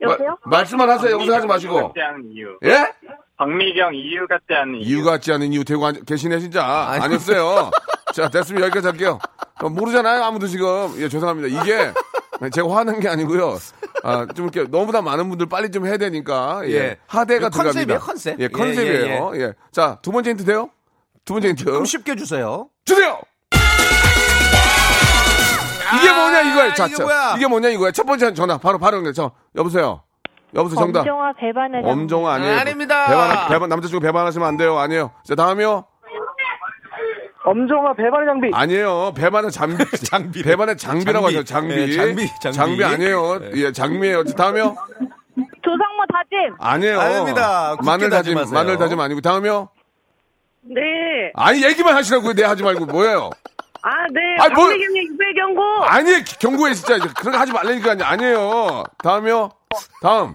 여보세요? 0.03 0.37
마- 0.45 0.59
말씀만 0.59 0.91
하세요. 0.91 1.13
여보세요 1.13 1.37
하지 1.37 1.47
마시고. 1.47 1.75
같지 1.89 2.01
않은 2.01 2.31
이유. 2.33 2.57
예? 2.65 2.93
박미경 3.37 3.95
이유 3.95 4.27
같지 4.29 4.45
않은 4.51 4.75
이유. 4.77 4.83
이유 4.99 5.05
같지 5.05 5.33
않은 5.33 5.53
이유 5.53 5.65
되고 5.65 5.85
앉- 5.87 6.05
계시네 6.07 6.39
진짜 6.41 6.65
아니었어요. 7.01 7.71
자 8.15 8.29
됐습니다 8.29 8.67
여기까지 8.67 8.87
할게요. 8.89 9.19
어, 9.63 9.69
모르잖아요 9.69 10.23
아무도 10.25 10.47
지금 10.47 10.93
예 10.99 11.09
죄송합니다 11.09 11.49
이게 11.63 11.93
제가 12.53 12.75
화는 12.77 13.01
게 13.01 13.09
아니고요. 13.09 13.57
아 14.05 14.27
좀 14.35 14.49
이렇게 14.53 14.69
너무나 14.71 15.01
많은 15.01 15.29
분들 15.29 15.47
빨리 15.49 15.71
좀 15.71 15.87
해야 15.87 15.97
되니까 15.97 16.61
예, 16.67 16.71
예. 16.73 16.97
하대가 17.07 17.47
이거 17.49 17.63
컨셉이에요, 17.63 17.87
들어갑니다. 17.87 17.99
컨셉. 18.07 18.41
예 18.41 18.49
컨셉이에요. 18.49 19.33
예, 19.37 19.41
예. 19.41 19.53
자두 19.71 20.11
번째 20.13 20.31
힌트 20.31 20.45
돼요? 20.45 20.71
두 21.25 21.35
번째 21.35 21.49
힌트 21.51 21.65
좀 21.65 21.85
쉽게 21.85 22.17
주세요. 22.17 22.69
주세요. 22.85 23.21
이게 25.99 26.13
뭐냐 26.13 26.41
이거야. 26.43 26.75
자, 26.75 26.87
이게 26.87 26.97
자, 26.97 27.03
뭐야? 27.05 27.35
이게 27.37 27.47
뭐냐 27.47 27.69
이거야. 27.71 27.91
첫 27.93 28.05
번째 28.07 28.35
전화 28.35 28.59
바로 28.59 28.79
바로 28.79 28.97
연결. 28.99 29.13
저 29.13 29.33
여보세요. 29.57 30.03
여보세요 30.55 30.79
정답. 30.81 31.01
엄정화 31.01 31.33
배반의 31.39 31.83
엄정화 31.85 32.35
아니에요. 32.35 32.59
아닙니다. 32.59 33.07
배반, 33.07 33.49
배반 33.49 33.69
남자 33.69 33.89
친구 33.89 34.05
배반하시면 34.05 34.47
안 34.47 34.57
돼요. 34.57 34.79
아니에요. 34.79 35.11
자 35.25 35.35
다음이요. 35.35 35.85
엄정화 37.45 37.95
배반의 37.95 38.27
장비. 38.27 38.51
아니에요. 38.53 39.13
배반은 39.17 39.51
장비. 39.51 39.85
장비. 40.07 40.43
배반의 40.43 40.77
장비라고 40.77 41.31
장비. 41.31 41.37
하죠. 41.37 41.45
장비. 41.45 41.75
예, 41.75 41.97
장비, 41.97 42.29
장비. 42.53 42.85
아니에요. 42.85 43.41
예, 43.57 43.73
장미예요. 43.73 44.25
자, 44.25 44.35
다음이요. 44.37 44.77
조상모 45.65 46.05
다짐. 46.13 46.55
아니에요. 46.61 47.01
아닙니다. 47.01 47.77
마늘 47.85 48.11
다짐, 48.11 48.35
다짐하세요. 48.35 48.55
마늘 48.55 48.79
다짐 48.79 49.01
아니고 49.01 49.21
다음이요. 49.23 49.69
네. 50.65 50.81
아니 51.35 51.65
얘기만 51.65 51.97
하시라고요. 51.97 52.35
네 52.35 52.45
하지 52.45 52.63
말고 52.63 52.87
뭐예요? 52.87 53.31
아, 53.83 53.91
네. 54.13 54.21
뭘- 54.55 54.69
박미 54.71 54.79
경고. 55.55 55.85
아니, 55.85 56.25
경고해, 56.25 56.75
진짜. 56.75 56.99
그런 57.15 57.33
거 57.33 57.39
하지 57.39 57.53
말라니까. 57.53 57.97
아니에요. 58.01 58.85
다음이요. 59.03 59.51
다음. 60.03 60.35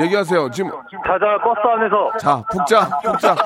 얘기하세요. 0.00 0.50
지금, 0.50 0.70
자자 1.06 1.38
버스 1.42 1.60
안에서 1.60 2.18
자, 2.18 2.42
푹 2.50 2.66
자, 2.66 3.00
푹 3.02 3.18
자. 3.20 3.36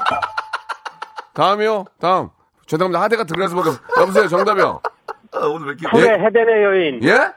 다음이요. 1.34 1.84
다음. 2.00 2.30
죄송합니다. 2.66 3.00
하대가 3.02 3.24
들어가서 3.24 3.54
먹어. 3.54 3.70
여보세요, 4.00 4.28
정답이요. 4.28 4.80
풀의 5.92 6.08
헤덴의 6.24 6.64
여인 6.64 7.04
예? 7.04 7.32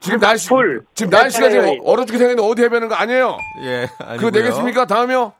지금 0.00 0.20
날씨, 0.20 0.48
풀. 0.48 0.84
지금 0.94 1.10
날씨가 1.10 1.50
지금. 1.50 1.78
얼어 1.84 2.04
죽게 2.04 2.18
생겼는데 2.18 2.42
어디 2.42 2.62
해배는 2.64 2.88
거 2.88 2.94
아니에요? 2.94 3.36
예. 3.62 3.88
그거 3.98 4.04
아니고요. 4.04 4.30
내겠습니까? 4.30 4.84
다음이요. 4.84 5.32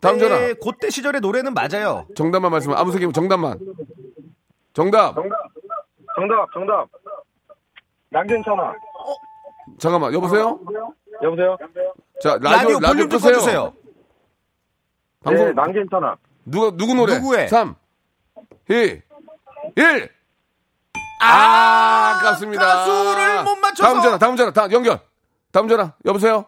다음 0.00 0.18
전화. 0.18 0.36
그때 0.64 0.90
시절의 0.90 1.20
노래는 1.20 1.54
맞아요. 1.54 2.06
정답만 2.16 2.50
말씀, 2.50 2.72
아무 2.72 2.90
소리 2.92 3.10
정답만. 3.12 3.58
정답. 4.72 5.14
정답 6.16 6.52
정답 6.52 6.88
난 8.10 8.26
괜찮아 8.26 8.74
잠깐만, 9.78 10.12
여보세요? 10.12 10.58
여보세요 11.22 11.56
자, 12.22 12.30
라디오, 12.40 12.50
라디오, 12.50 12.80
라디오 12.80 12.88
볼륨 12.88 13.08
좀 13.08 13.18
끄세요. 13.20 13.32
꺼주세요. 13.34 13.72
방송, 15.24 15.46
네 15.46 15.52
난 15.52 15.72
괜찮아 15.72 16.16
누가, 16.44 16.70
누구 16.76 16.94
노래? 16.94 17.14
누구의? 17.18 17.48
3, 17.48 17.74
2, 18.68 18.72
1. 19.76 20.10
아, 21.22 22.16
아깝습니다. 22.16 22.64
가수를 22.66 23.44
못 23.44 23.54
맞춰서. 23.56 23.82
다음 23.92 24.02
전화, 24.02 24.18
다음 24.18 24.36
전화, 24.36 24.50
다음 24.52 24.72
연결. 24.72 24.98
다음 25.52 25.68
전화, 25.68 25.92
여보세요? 26.06 26.46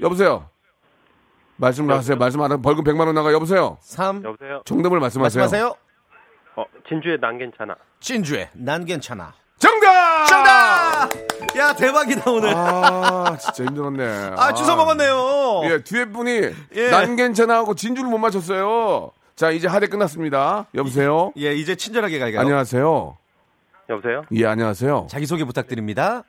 여보세요? 0.00 0.48
말씀을 1.56 1.94
하세요. 1.94 2.16
말씀 2.16 2.40
안 2.40 2.50
하면 2.50 2.60
벌금 2.62 2.82
100만 2.84 3.06
원 3.06 3.14
나가. 3.14 3.32
여보세요? 3.32 3.78
3 3.80 4.24
여보세요 4.24 4.62
정답을 4.64 4.98
말씀하세요. 5.00 5.42
말씀하세요. 5.42 5.74
어 6.56 6.64
진주의 6.88 7.18
난 7.20 7.38
괜찮아 7.38 7.74
진주의 8.00 8.48
난 8.52 8.84
괜찮아. 8.84 9.32
정답! 9.58 10.26
정답! 10.26 11.10
야 11.56 11.72
대박이다 11.74 12.30
오늘. 12.30 12.52
아, 12.54 13.36
진짜 13.38 13.64
힘들었네. 13.64 14.32
아, 14.36 14.52
주워 14.52 14.74
먹었네요. 14.74 15.62
예, 15.70 15.82
뒤에 15.84 16.06
분이 16.06 16.50
예. 16.74 16.90
난 16.90 17.14
괜찮아 17.14 17.58
하고 17.58 17.74
진주를 17.76 18.10
못 18.10 18.18
맞췄어요. 18.18 19.12
자, 19.36 19.50
이제 19.50 19.68
하대 19.68 19.86
끝났습니다. 19.86 20.66
여보세요? 20.74 21.32
예, 21.36 21.54
이제 21.54 21.76
친절하게 21.76 22.18
갈까요? 22.18 22.40
안녕하세요. 22.40 23.16
여보세요 23.88 24.24
예, 24.32 24.46
안녕하세요. 24.46 25.06
자기 25.10 25.26
소개 25.26 25.44
부탁드립니다. 25.44 26.24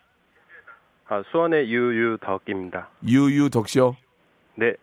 아 1.07 1.21
수원의 1.31 1.69
유유덕입니다 1.69 2.89
유유덕 3.05 3.67
씨요. 3.69 3.95
네 4.55 4.73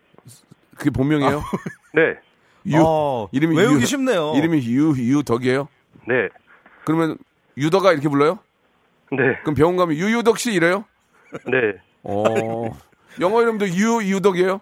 그게 0.77 0.89
본명이에요? 0.89 1.41
네. 1.93 2.15
유. 2.67 2.81
어, 2.83 3.27
이름이 3.31 3.55
외우기 3.57 3.81
유- 3.81 3.85
쉽네요. 3.85 4.33
이름이 4.35 4.65
유 4.67 4.91
유덕이에요? 4.97 5.67
네. 6.07 6.29
그러면 6.85 7.17
유덕아 7.57 7.91
이렇게 7.93 8.07
불러요? 8.09 8.39
네. 9.11 9.37
그럼 9.41 9.55
병원 9.55 9.75
가면 9.77 9.95
유유덕 9.97 10.37
씨 10.39 10.53
이래요? 10.53 10.85
네. 11.47 11.73
어. 12.03 12.23
영어 13.19 13.41
이름도 13.41 13.67
유 13.69 14.01
유덕이에요? 14.03 14.61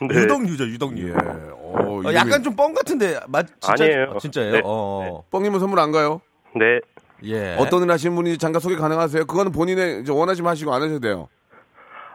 네. 0.00 0.14
유덕유죠, 0.14 0.64
유덕유. 0.68 1.08
예. 1.08 1.12
어, 1.12 2.00
어, 2.06 2.14
약간 2.14 2.42
좀 2.42 2.56
뻥 2.56 2.72
같은데 2.72 3.20
맞 3.28 3.46
진짜 3.60 3.84
아니에요. 3.84 4.04
어, 4.14 4.18
진짜예요? 4.18 4.52
네. 4.52 4.62
어. 4.64 5.22
뻥이면 5.30 5.60
선물 5.60 5.78
안 5.80 5.92
가요? 5.92 6.20
네. 6.56 6.80
예. 7.24 7.56
어떤 7.58 7.82
일 7.82 7.90
하시는 7.90 8.14
분인지 8.16 8.38
잠깐 8.38 8.60
소개 8.60 8.76
가능하세요? 8.76 9.26
그거는 9.26 9.52
본인의 9.52 10.00
이제 10.00 10.10
원하시면 10.12 10.50
하시고 10.50 10.72
안 10.72 10.80
하셔도 10.82 11.00
돼요. 11.00 11.28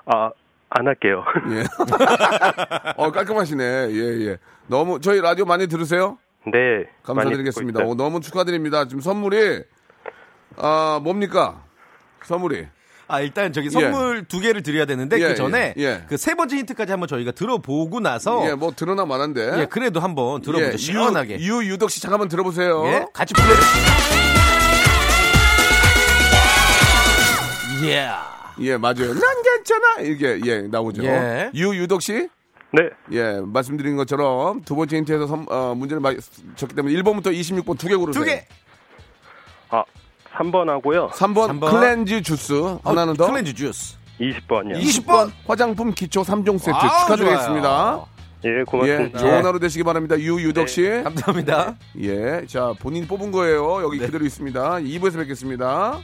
아, 0.06 0.32
안 0.70 0.88
할게요. 0.88 1.24
예. 1.52 1.64
어, 2.98 3.12
깔끔하시네. 3.12 3.64
예, 3.92 4.28
예. 4.28 4.38
너무, 4.68 5.00
저희 5.00 5.22
라디오 5.22 5.46
많이 5.46 5.68
들으세요? 5.68 6.18
네. 6.46 6.86
감사드리겠습니다. 7.04 7.80
어, 7.80 7.84
듣고 7.84 7.96
너무 7.96 8.20
축하드립니다. 8.20 8.86
지금 8.88 9.02
선물이, 9.02 9.64
아, 10.58 11.00
뭡니까? 11.04 11.64
선물이. 12.24 12.68
아, 13.08 13.22
일단 13.22 13.54
저기 13.54 13.70
선물 13.70 14.26
두 14.26 14.40
개를 14.40 14.64
드려야 14.64 14.86
되는데 14.86 15.20
예, 15.20 15.28
그 15.28 15.36
전에 15.36 15.76
예, 15.78 15.84
예. 15.84 16.04
그세 16.08 16.34
번째 16.34 16.58
힌트까지 16.58 16.92
한번 16.92 17.08
저희가 17.08 17.34
들어보고 17.34 18.00
나서 18.00 18.44
예, 18.50 18.56
뭐 18.56 18.72
드러나 18.76 19.06
만한데. 19.06 19.60
예, 19.60 19.66
그래도 19.66 20.00
한번 20.00 20.42
들어보죠. 20.42 20.74
예, 20.74 20.78
시원하게. 20.78 21.40
유, 21.40 21.64
유 21.64 21.74
유덕 21.74 21.92
씨 21.92 22.02
잠깐만 22.02 22.30
들어보세요. 22.30 22.84
예, 22.88 23.06
같이 23.14 23.36
불러주세요. 23.36 23.86
예. 27.84 28.10
예, 28.62 28.78
맞아요. 28.78 29.14
난 29.14 29.44
괜찮아. 29.66 30.02
이게, 30.02 30.40
예, 30.46 30.62
나오죠. 30.62 31.04
예. 31.04 31.50
유유덕 31.54 32.02
씨? 32.02 32.30
네. 32.72 32.90
예, 33.12 33.40
말씀드린 33.44 33.96
것처럼 33.96 34.62
두 34.62 34.76
번째 34.76 34.98
힌트에서 34.98 35.28
선- 35.28 35.46
어, 35.50 35.74
문제를 35.76 36.02
맞췄기 36.02 36.76
때문에 36.76 36.94
1번부터 36.96 37.28
26번 37.34 37.78
두 37.78 37.88
개 37.88 37.96
고르세요. 37.96 38.24
두 38.24 38.30
개. 38.30 38.46
아, 39.70 39.84
3번 40.34 40.68
하고요. 40.68 41.10
3번, 41.10 41.48
삼 41.48 41.60
번. 41.60 41.72
클렌즈 41.72 42.22
주스. 42.22 42.54
하나는 42.84 43.14
더. 43.16 43.28
클렌즈 43.28 43.54
주스. 43.54 43.96
20번이요. 44.20 44.76
20번. 44.82 45.32
화장품 45.48 45.92
기초 45.94 46.22
3종 46.22 46.58
세트 46.60 46.72
아우, 46.76 47.00
축하드리겠습니다. 47.02 47.62
좋아요. 47.92 48.08
예, 48.46 48.60
예, 48.60 48.64
고맙습니다. 48.64 49.18
좋은 49.20 49.46
하루 49.46 49.60
되시기 49.60 49.84
바랍니다. 49.84 50.18
유유덕 50.20 50.70
씨. 50.70 50.84
감사합니다. 51.04 51.76
예, 52.02 52.46
자, 52.48 52.74
본인 52.80 53.08
뽑은 53.08 53.32
거예요. 53.32 53.82
여기 53.84 53.98
그대로 54.00 54.24
있습니다. 54.26 54.62
2부에서 54.80 55.16
뵙겠습니다. 55.18 56.00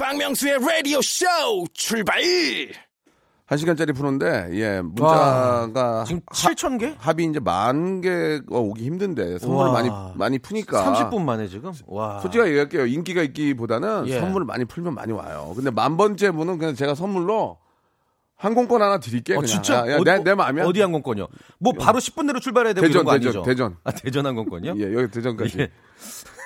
박명수의 0.00 0.58
라디오 0.66 1.02
쇼 1.02 1.26
출발 1.74 2.18
한 3.44 3.58
시간짜리 3.58 3.92
푸는데, 3.92 4.48
예, 4.52 4.80
문자가 4.80 6.04
지금 6.06 6.22
하- 6.26 6.34
7천 6.54 6.78
개? 6.78 6.94
합이 6.98 7.24
이제 7.24 7.38
만 7.40 8.00
개가 8.00 8.44
오기 8.56 8.82
힘든데 8.86 9.38
선물을 9.40 9.66
와. 9.66 9.72
많이 9.72 9.90
많이 10.14 10.38
푸니까 10.38 10.84
30분 11.10 11.22
만에 11.22 11.48
지금. 11.48 11.72
와. 11.86 12.20
솔직하게 12.20 12.50
얘기할게요. 12.50 12.86
인기가 12.86 13.22
있기보다는 13.22 14.06
예. 14.06 14.20
선물을 14.20 14.46
많이 14.46 14.64
풀면 14.64 14.94
많이 14.94 15.12
와요. 15.12 15.52
근데 15.54 15.70
만 15.70 15.96
번째 15.96 16.30
분은 16.30 16.58
그냥 16.58 16.74
제가 16.76 16.94
선물로 16.94 17.58
항공권 18.36 18.80
하나 18.80 19.00
드릴게. 19.00 19.34
어, 19.34 19.40
그냥. 19.40 19.46
진짜? 19.48 19.74
야, 19.86 19.90
야, 19.90 19.96
어디, 19.96 20.04
내, 20.04 20.18
내 20.22 20.34
마음이야. 20.34 20.64
어디 20.64 20.80
항공권이요? 20.80 21.28
뭐 21.58 21.72
바로 21.74 21.98
10분 21.98 22.24
내로 22.26 22.38
출발해야 22.40 22.72
되고 22.72 22.86
대전, 22.86 23.02
이런 23.02 23.04
거 23.04 23.12
대전, 23.18 23.28
아니죠? 23.28 23.42
대전. 23.42 23.76
아, 23.84 23.90
대전 23.90 24.26
항공권이요? 24.26 24.74
예, 24.78 24.94
여기 24.94 25.10
대전까지. 25.10 25.58
예. 25.58 25.70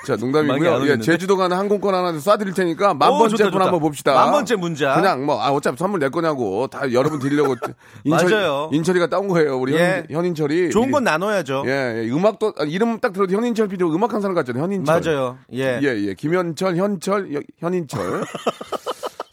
자, 0.05 0.17
농담이고요. 0.17 0.87
예? 0.89 0.99
제주도 0.99 1.37
가는 1.37 1.57
항공권 1.57 1.95
하나 1.95 2.13
쏴드릴 2.13 2.55
테니까 2.55 2.95
만 2.95 3.11
오, 3.13 3.19
번째 3.19 3.37
좋다, 3.37 3.45
분 3.45 3.53
좋다. 3.53 3.65
한번 3.65 3.81
봅시다. 3.81 4.15
만 4.15 4.31
번째 4.33 4.57
문자. 4.57 4.95
그냥 4.95 5.25
뭐, 5.25 5.41
아, 5.41 5.51
어차피 5.51 5.77
선물 5.79 6.01
낼 6.01 6.11
거냐고. 6.11 6.67
다 6.69 6.91
여러분 6.93 7.19
드리려고. 7.19 7.55
맞아요. 8.05 8.69
인철이가 8.73 9.09
따온 9.09 9.29
거예요. 9.29 9.59
우리 9.59 9.75
예. 9.75 10.05
현, 10.09 10.17
현인철이. 10.19 10.71
좋은 10.71 10.91
건 10.91 11.05
나눠야죠. 11.05 11.65
예, 11.67 12.03
예, 12.05 12.11
음악도, 12.11 12.53
아, 12.59 12.65
이름 12.65 13.01
딱 13.01 13.13
들어도 13.13 13.33
현인철 13.35 13.69
비디오 13.69 13.89
음악 13.95 14.13
한 14.13 14.21
사람 14.21 14.35
같잖아요. 14.35 14.63
현인철. 14.65 15.01
맞아요. 15.03 15.39
예. 15.55 15.81
예, 15.83 15.89
예. 16.09 16.15
김현철, 16.15 16.77
현철, 16.77 17.35
여- 17.35 17.41
현인철. 17.59 18.25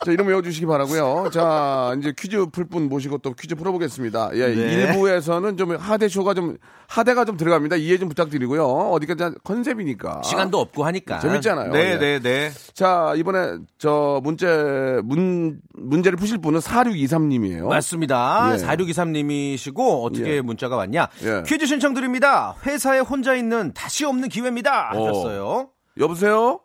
자, 0.03 0.11
이름 0.11 0.27
외워주시기 0.27 0.65
바라고요 0.65 1.29
자, 1.31 1.93
이제 1.99 2.11
퀴즈 2.17 2.47
풀 2.47 2.65
분 2.65 2.89
모시고 2.89 3.19
또 3.19 3.33
퀴즈 3.33 3.53
풀어보겠습니다. 3.53 4.31
예, 4.33 4.47
네. 4.47 4.73
일부에서는 4.73 5.57
좀 5.57 5.75
하대쇼가 5.75 6.33
좀, 6.33 6.57
하대가 6.87 7.23
좀 7.25 7.37
들어갑니다. 7.37 7.75
이해 7.75 7.97
좀 7.99 8.09
부탁드리고요. 8.09 8.65
어디까지 8.65 9.35
컨셉이니까. 9.43 10.21
시간도 10.23 10.59
없고 10.59 10.83
하니까. 10.85 11.19
재밌잖아요. 11.19 11.71
네, 11.71 11.91
예. 11.93 11.97
네, 11.99 12.19
네. 12.19 12.51
자, 12.73 13.13
이번에 13.15 13.57
저 13.77 14.19
문제, 14.23 14.99
문, 15.03 15.59
문제를 15.73 16.17
푸실 16.17 16.39
분은 16.39 16.59
4623님이에요. 16.61 17.67
맞습니다. 17.67 18.53
예. 18.53 18.57
4623님이시고 18.57 20.03
어떻게 20.03 20.37
예. 20.37 20.41
문자가 20.41 20.77
왔냐? 20.77 21.09
예. 21.23 21.43
퀴즈 21.45 21.65
신청 21.67 21.93
드립니다. 21.93 22.55
회사에 22.65 22.99
혼자 22.99 23.35
있는 23.35 23.71
다시 23.73 24.05
없는 24.05 24.29
기회입니다. 24.29 24.91
어. 24.95 25.07
하셨어요. 25.07 25.69
여보세요? 25.99 26.59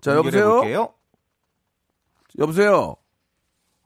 자, 0.00 0.14
여보세요? 0.16 0.48
볼게요. 0.60 0.88
여보세요? 2.38 2.97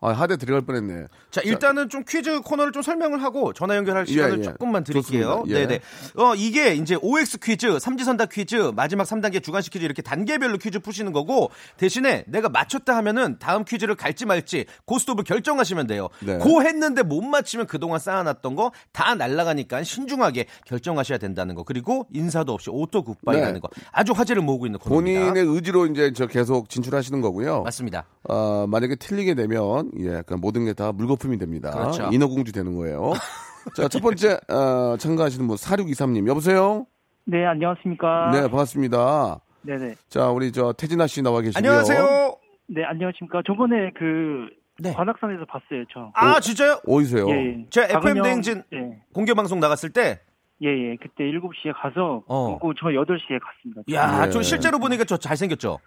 아, 0.03 0.11
하대 0.13 0.37
들어갈 0.37 0.63
뻔 0.63 0.77
했네. 0.77 1.07
자, 1.31 1.41
일단은 1.43 1.89
좀 1.89 2.03
퀴즈 2.07 2.41
코너를 2.41 2.73
좀 2.73 2.83
설명을 2.83 3.23
하고 3.23 3.53
전화 3.53 3.77
연결할 3.77 4.07
시간을 4.07 4.39
예. 4.41 4.43
조금만 4.43 4.85
드릴게요. 4.85 5.45
예. 5.47 5.55
네네. 5.67 5.81
어, 6.17 6.35
이게 6.35 6.75
이제 6.75 6.97
OX 7.01 7.39
퀴즈, 7.39 7.79
삼지선다 7.79 8.27
퀴즈, 8.27 8.73
마지막 8.75 9.05
3단계 9.05 9.43
주관식 9.43 9.73
퀴즈 9.73 9.85
이렇게 9.85 10.03
단계별로 10.03 10.59
퀴즈 10.59 10.81
푸시는 10.81 11.13
거고 11.13 11.51
대신에 11.77 12.25
내가 12.27 12.49
맞췄다 12.49 12.97
하면은 12.97 13.39
다음 13.39 13.65
퀴즈를 13.65 13.95
갈지 13.95 14.27
말지 14.27 14.67
고스톱을 14.87 15.25
결정하시면 15.25 15.87
돼요. 15.87 16.09
네. 16.21 16.39
고 16.39 16.63
했는데 16.63 17.03
못 17.03 17.23
맞히면 17.23 17.67
그동안 17.67 17.99
쌓아놨던 18.01 18.57
거 18.57 18.73
다 18.93 19.15
날라가니까 19.15 19.83
신중하게 19.85 20.47
결정하셔야 20.67 21.19
된다는 21.19 21.55
거. 21.55 21.63
그리고 21.63 22.07
인사도 22.13 22.53
없이 22.53 22.69
auto 22.71 23.03
goodbye 23.05 23.41
네. 23.41 23.61
거. 23.61 23.69
아주 23.93 24.13
화제를 24.13 24.43
모으고 24.43 24.67
있는 24.67 24.79
코너입니다. 24.81 25.21
본인의 25.33 25.55
의지로 25.55 25.87
이제 25.87 26.13
저 26.13 26.27
계속 26.27 26.69
진출하시는 26.69 27.21
거고요. 27.21 27.63
맞습니다. 27.63 28.05
어, 28.29 28.67
만약에 28.69 28.97
틀리게 28.97 29.35
되면 29.35 29.91
예, 30.01 30.23
그 30.27 30.35
모든 30.35 30.65
게 30.65 30.73
다 30.73 30.93
물거품이 30.93 31.39
됩니다. 31.39 31.71
그렇죠. 31.71 32.09
인어공주 32.13 32.53
되는 32.53 32.75
거예요. 32.77 33.13
자, 33.77 33.89
첫 33.89 34.01
번째 34.03 34.39
어, 34.49 34.97
참가하시는 34.99 35.47
분 35.47 35.57
4623님 35.57 36.27
여보세요? 36.29 36.87
네, 37.25 37.45
안녕하십니까. 37.47 38.31
네, 38.33 38.41
반갑습니다. 38.43 39.41
네네. 39.63 39.95
자, 40.09 40.29
우리 40.31 40.51
저 40.51 40.73
태진아 40.73 41.07
씨 41.07 41.23
나와 41.23 41.41
계시고요. 41.41 41.59
안녕하세요. 41.71 42.37
네, 42.69 42.85
안녕하십니까. 42.85 43.43
저번에 43.47 43.91
그, 43.97 44.49
네. 44.81 44.93
관악산에서 44.93 45.45
봤어요, 45.45 45.85
저. 45.93 46.11
아, 46.15 46.41
진짜요? 46.41 46.81
어디세요? 46.87 47.29
예, 47.31 47.35
예. 47.35 47.67
제가 47.71 47.99
FM 47.99 48.23
대행진 48.23 48.63
예. 48.73 49.03
공개 49.13 49.35
방송 49.35 49.61
나갔을 49.61 49.91
때 49.91 50.21
예, 50.63 50.69
예. 50.69 50.97
그때 51.01 51.25
7시에 51.25 51.73
가서 51.75 52.25
어. 52.27 52.53
보고 52.59 52.73
저 52.75 52.87
8시에 52.87 53.39
갔습니다. 53.41 53.83
야, 53.93 54.27
예. 54.27 54.31
저 54.31 54.43
실제로 54.43 54.79
보니까 54.81 55.05
저 55.05 55.17
잘생겼죠? 55.17 55.79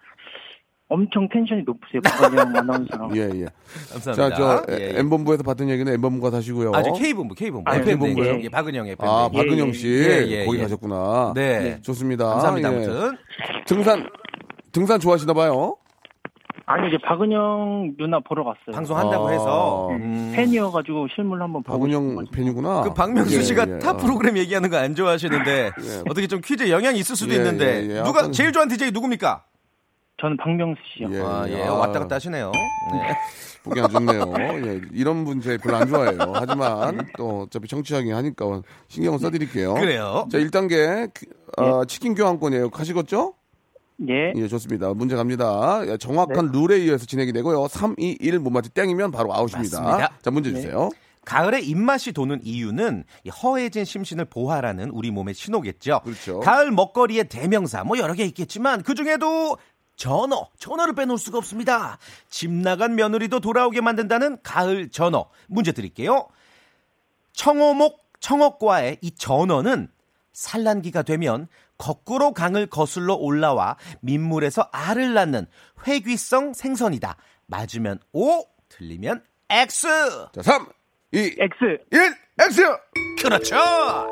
엄청 0.88 1.28
텐션이 1.30 1.64
높으세요. 1.66 2.02
박관영 2.04 2.56
아나운서랑. 2.56 3.16
예, 3.16 3.22
예. 3.42 3.46
감사합니다. 3.92 4.14
자, 4.14 4.30
저 4.36 4.64
예, 4.72 4.94
예. 4.96 5.00
M본부에서 5.00 5.42
받은 5.44 5.68
얘기는 5.70 5.92
M본부가 5.94 6.30
다시고요. 6.30 6.72
아, 6.76 6.84
저 6.84 6.94
K본부, 6.94 7.34
K본부. 7.36 7.70
아, 7.70 7.76
FM 7.78 8.00
K본부요? 8.00 8.40
예, 8.44 8.50
박은영 8.50 8.88
FM. 8.88 9.10
아, 9.10 9.30
예, 9.34 9.38
박은영 9.38 9.68
예, 9.70 9.74
씨. 9.74 9.88
예, 9.88 10.26
예, 10.28 10.46
거기 10.46 10.60
예. 10.60 10.62
가셨구나. 10.64 11.34
네. 11.36 11.82
좋습니다. 11.82 12.26
감사합니다. 12.30 12.72
예. 12.72 12.76
아무튼. 12.76 13.18
등산, 13.66 14.08
등산 14.72 15.00
좋아하시나 15.00 15.34
봐요. 15.34 15.76
아니, 16.68 16.88
이제 16.88 16.98
박은영 17.04 17.96
누나 17.98 18.20
보러 18.20 18.44
갔어요. 18.44 18.72
방송한다고 18.74 19.28
아. 19.28 19.32
해서. 19.32 19.90
음. 19.92 20.34
팬이어가지고 20.36 21.08
실물 21.16 21.42
한번 21.42 21.64
보고 21.64 21.80
박은영 21.80 22.10
싶어가지고. 22.10 22.32
팬이구나. 22.36 22.82
그 22.84 22.94
박명수 22.94 23.38
예, 23.38 23.42
씨가 23.42 23.66
예. 23.76 23.80
타 23.80 23.98
프로그램 23.98 24.38
얘기하는 24.38 24.70
거 24.70 24.78
안 24.78 24.94
좋아하시는데 24.96 25.72
어떻게 26.10 26.28
좀 26.28 26.42
퀴즈에 26.42 26.70
영향이 26.72 27.00
있을 27.00 27.16
수도 27.16 27.34
예, 27.34 27.38
있는데 27.38 27.88
예, 27.90 27.98
예. 27.98 28.04
누가 28.04 28.30
제일 28.32 28.52
좋아하는 28.52 28.76
DJ 28.76 28.92
누굽니까? 28.92 29.44
저는 30.22 30.38
박명수 30.38 30.82
씨요. 30.98 31.10
예, 31.12 31.20
아, 31.20 31.46
예. 31.50 31.64
아, 31.64 31.74
왔다 31.74 32.00
갔다 32.00 32.16
하시네요. 32.16 32.52
네. 32.94 33.16
보기 33.64 33.82
안 33.82 33.90
좋네요. 33.90 34.34
예, 34.66 34.82
이런 34.94 35.26
분제 35.26 35.58
별로 35.58 35.78
안 35.78 35.88
좋아해요. 35.88 36.20
하지만 36.34 37.08
또 37.18 37.42
어차피 37.42 37.68
정치하기 37.68 38.12
하니까 38.12 38.62
신경을 38.88 39.20
써드릴게요. 39.20 39.74
그래요. 39.74 40.28
자, 40.32 40.38
1단계 40.38 41.12
어, 41.58 41.84
치킨 41.86 42.14
교환권이에요. 42.14 42.70
가시겠죠? 42.70 43.34
예. 44.08 44.34
예, 44.36 44.48
좋습니다. 44.48 44.94
문제 44.94 45.16
갑니다. 45.16 45.82
예, 45.88 45.98
정확한 45.98 46.52
룰에 46.52 46.76
의해서 46.76 47.06
진행이 47.06 47.34
되고요. 47.34 47.68
3, 47.68 47.96
2, 47.98 48.18
1 48.22 48.40
못 48.40 48.52
맞지 48.52 48.70
땡이면 48.70 49.12
바로 49.12 49.34
아웃입니다. 49.34 49.82
맞습니다. 49.82 50.18
자, 50.22 50.32
문제 50.32 50.52
주세요. 50.52 50.90
가을에 51.26 51.60
입맛이 51.60 52.12
도는 52.14 52.42
이유는 52.44 53.04
이 53.24 53.30
허해진 53.30 53.84
심신을 53.84 54.26
보하라는 54.26 54.92
우리 54.92 55.10
몸의 55.10 55.34
신호겠죠. 55.34 56.02
그렇죠. 56.04 56.40
가을 56.40 56.72
먹거리의 56.72 57.30
대명사 57.30 57.84
뭐 57.84 57.98
여러 57.98 58.14
개 58.14 58.24
있겠지만 58.26 58.84
그 58.84 58.94
중에도 58.94 59.58
전어, 59.96 60.50
전어를 60.58 60.94
빼놓을 60.94 61.18
수가 61.18 61.38
없습니다. 61.38 61.98
집 62.30 62.52
나간 62.52 62.96
며느리도 62.96 63.40
돌아오게 63.40 63.82
만든다는 63.82 64.42
가을 64.44 64.90
전어. 64.90 65.30
문제 65.48 65.72
드릴게요. 65.72 66.28
청어목, 67.34 68.04
청어과의 68.20 69.00
이 69.02 69.12
전어는 69.12 69.90
산란기가 70.34 71.04
되면 71.04 71.48
거꾸로 71.78 72.34
강을 72.34 72.68
거슬러 72.68 73.16
올라와 73.16 73.78
민물에서 74.02 74.70
알을 74.72 75.14
낳는 75.14 75.48
회귀성 75.88 76.54
생선이다. 76.54 77.18
맞으면 77.48 78.00
O, 78.14 78.46
틀리면 78.70 79.24
X. 79.50 79.88
자, 80.34 80.42
3, 80.42 80.68
2, 81.12 81.18
X. 81.18 81.86
1, 81.92 82.25
X! 82.38 82.62
그렇죠. 83.22 83.56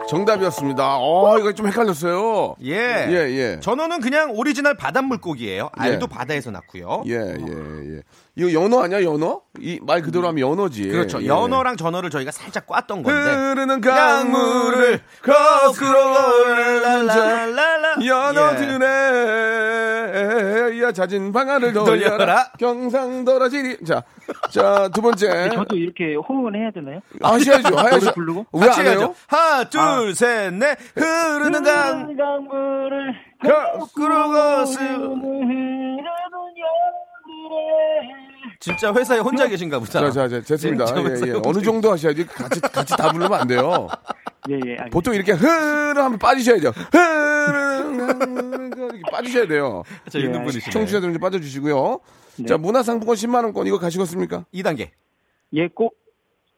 정답이었습니다. 0.10 0.98
어, 0.98 1.38
이거 1.40 1.52
좀 1.54 1.68
헷갈렸어요. 1.68 2.56
예. 2.64 2.74
예, 3.10 3.14
예. 3.38 3.60
전어는 3.60 4.00
그냥 4.00 4.32
오리지널 4.32 4.78
바닷물고기예요. 4.78 5.70
알도 5.74 6.08
예. 6.10 6.16
바다에서 6.16 6.50
낳고요. 6.52 7.04
예, 7.08 7.14
예, 7.16 7.96
예. 7.98 8.02
이거 8.36 8.52
연어 8.52 8.82
아니야, 8.82 9.04
연어? 9.04 9.42
이 9.60 9.80
말 9.84 10.02
그대로 10.02 10.28
하면 10.30 10.40
연어지. 10.50 10.88
그렇죠. 10.88 11.22
예. 11.22 11.28
연어랑 11.28 11.78
전어를 11.78 12.10
저희가 12.10 12.32
살짝 12.32 12.66
꽈던 12.66 13.04
건데. 13.04 13.32
흐르는 13.32 13.80
강물을 13.80 15.00
자 15.24 15.72
랄랄라. 17.54 17.96
예. 18.02 18.08
연어들의 18.08 18.90
야 20.82 20.92
잦은 20.92 21.32
방아를 21.32 21.74
돌려라 21.74 22.18
돌려라. 22.18 22.52
경상도라 22.58 23.50
지리 23.50 23.78
자, 23.86 24.02
자 24.50 24.90
두 24.90 25.04
번째 25.04 25.52
저도 25.54 25.76
이렇게 25.76 26.16
호응을 26.16 26.56
해야 26.56 26.72
되나요? 26.72 27.02
하셔야죠 27.22 27.78
하셔야죠 27.78 28.00
노래 28.00 28.12
부르고? 28.14 28.46
왜 28.54 28.66
같이 28.68 28.82
안 28.82 28.88
해요? 28.88 29.14
하나, 29.28 29.64
둘, 29.66 29.80
아. 29.80 30.12
셋, 30.16 30.52
넷. 30.56 30.76
흐르는 30.96 31.64
강. 31.64 32.18
강물을 32.18 33.14
거꾸로 33.80 34.32
거슬. 34.32 34.98
진짜 38.60 38.94
회사에 38.94 39.20
혼자 39.20 39.48
계신가 39.48 39.80
보다. 39.80 39.92
자, 39.92 40.12
자, 40.12 40.30
자, 40.30 40.42
됐습니다. 40.42 40.86
예, 40.98 41.30
예. 41.30 41.42
어느 41.44 41.62
정도 41.62 41.92
하셔야지 41.92 42.26
같이 42.26 42.62
같이 42.62 42.96
다 42.96 43.12
부르면 43.12 43.34
안 43.34 43.48
돼요. 43.48 43.90
예, 44.50 44.54
예. 44.54 44.58
알겠습니다. 44.58 44.86
보통 44.92 45.14
이렇게 45.16 45.34
흐르 45.34 46.00
하면 46.00 46.18
빠지셔야죠. 46.18 46.72
흐르 46.92 47.94
이렇게 48.94 49.02
빠지셔야 49.12 49.48
돼요. 49.48 49.84
자, 50.10 50.20
있는 50.20 50.44
분이시네. 50.44 50.72
청취자들 50.72 51.12
좀 51.14 51.20
빠져주시고요. 51.20 52.00
네. 52.38 52.46
자, 52.46 52.58
문화상품권 52.58 53.16
10만 53.16 53.44
원권 53.44 53.68
이거 53.68 53.78
가시겠습니까? 53.80 54.46
2단계. 54.54 54.90
예, 55.54 55.68
꼭 55.68 55.96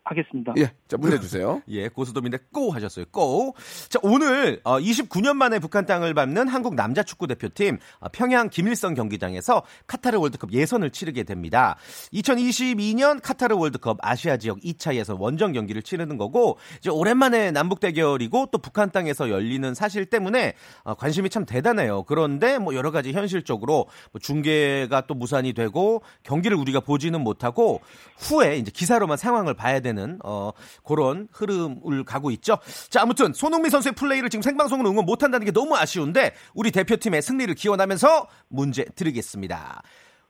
하겠습니다. 0.06 0.54
예, 0.58 0.72
자 0.88 0.98
문제 0.98 1.20
주세요. 1.20 1.62
예, 1.68 1.90
고수도민데 1.90 2.38
고 2.54 2.72
하셨어요. 2.72 3.06
고. 3.12 3.56
자, 3.90 4.00
오늘 4.04 4.62
어, 4.64 4.80
29년 4.80 5.34
만에 5.34 5.58
북한 5.60 5.86
땅을 5.86 6.14
밟는 6.14 6.48
한국 6.48 6.76
남자 6.76 7.02
축구 7.02 7.26
대표팀 7.28 7.80
어, 8.00 8.08
평양 8.14 8.50
김일성 8.50 8.94
경기장에서 8.94 9.64
카타르 9.88 10.20
월드컵 10.20 10.54
예선을 10.54 10.92
치르게 10.92 11.24
됩니다. 11.24 11.76
2022년 12.14 13.20
카타르 13.22 13.56
월드컵 13.56 13.98
아시아 14.02 14.38
지역 14.38 14.60
2차 14.60 14.94
예선 14.94 15.18
원정 15.18 15.54
경기를 15.54 15.82
치르는 15.82 16.18
거고 16.18 16.60
이제 16.78 16.92
오랜만에 16.92 17.50
남북 17.50 17.80
대결이고 17.80 18.50
또 18.52 18.60
북한 18.60 18.92
땅에서 18.92 19.32
열리는 19.32 19.74
사실 19.74 20.06
때문에 20.06 20.54
어, 20.84 20.94
관심이 20.94 21.30
참 21.32 21.46
대단해요. 21.46 22.04
그런데 22.04 22.60
뭐 22.60 22.76
여러 22.76 22.92
가지 22.92 23.12
현실적으로 23.12 23.88
뭐 24.12 24.20
중계가 24.22 25.08
또 25.08 25.16
무산이 25.16 25.54
되고 25.54 26.04
경기를 26.22 26.58
우리가 26.58 26.80
보지는 26.82 27.22
못하고 27.22 27.82
후에 28.18 28.58
이제 28.58 28.70
기사로만 28.72 29.18
상황을 29.18 29.56
봐야 29.56 29.80
되는 29.80 29.95
어 30.24 30.52
그런 30.84 31.28
흐름을 31.32 32.04
가고 32.04 32.32
있죠. 32.32 32.58
자, 32.90 33.02
아무튼 33.02 33.34
손흥민 33.34 33.72
선수의 33.72 33.94
플레이를 33.94 34.30
지금 34.30 34.42
생방송으로 34.42 34.90
응원 34.90 35.06
못 35.06 35.24
한다는 35.24 35.46
게 35.46 35.52
너무 35.52 35.76
아쉬운데 35.76 36.34
우리 36.54 36.72
대표팀의 36.72 37.22
승리를 37.22 37.54
기원하면서 37.56 38.28
문제 38.50 38.86
드리겠습니다. 38.96 39.82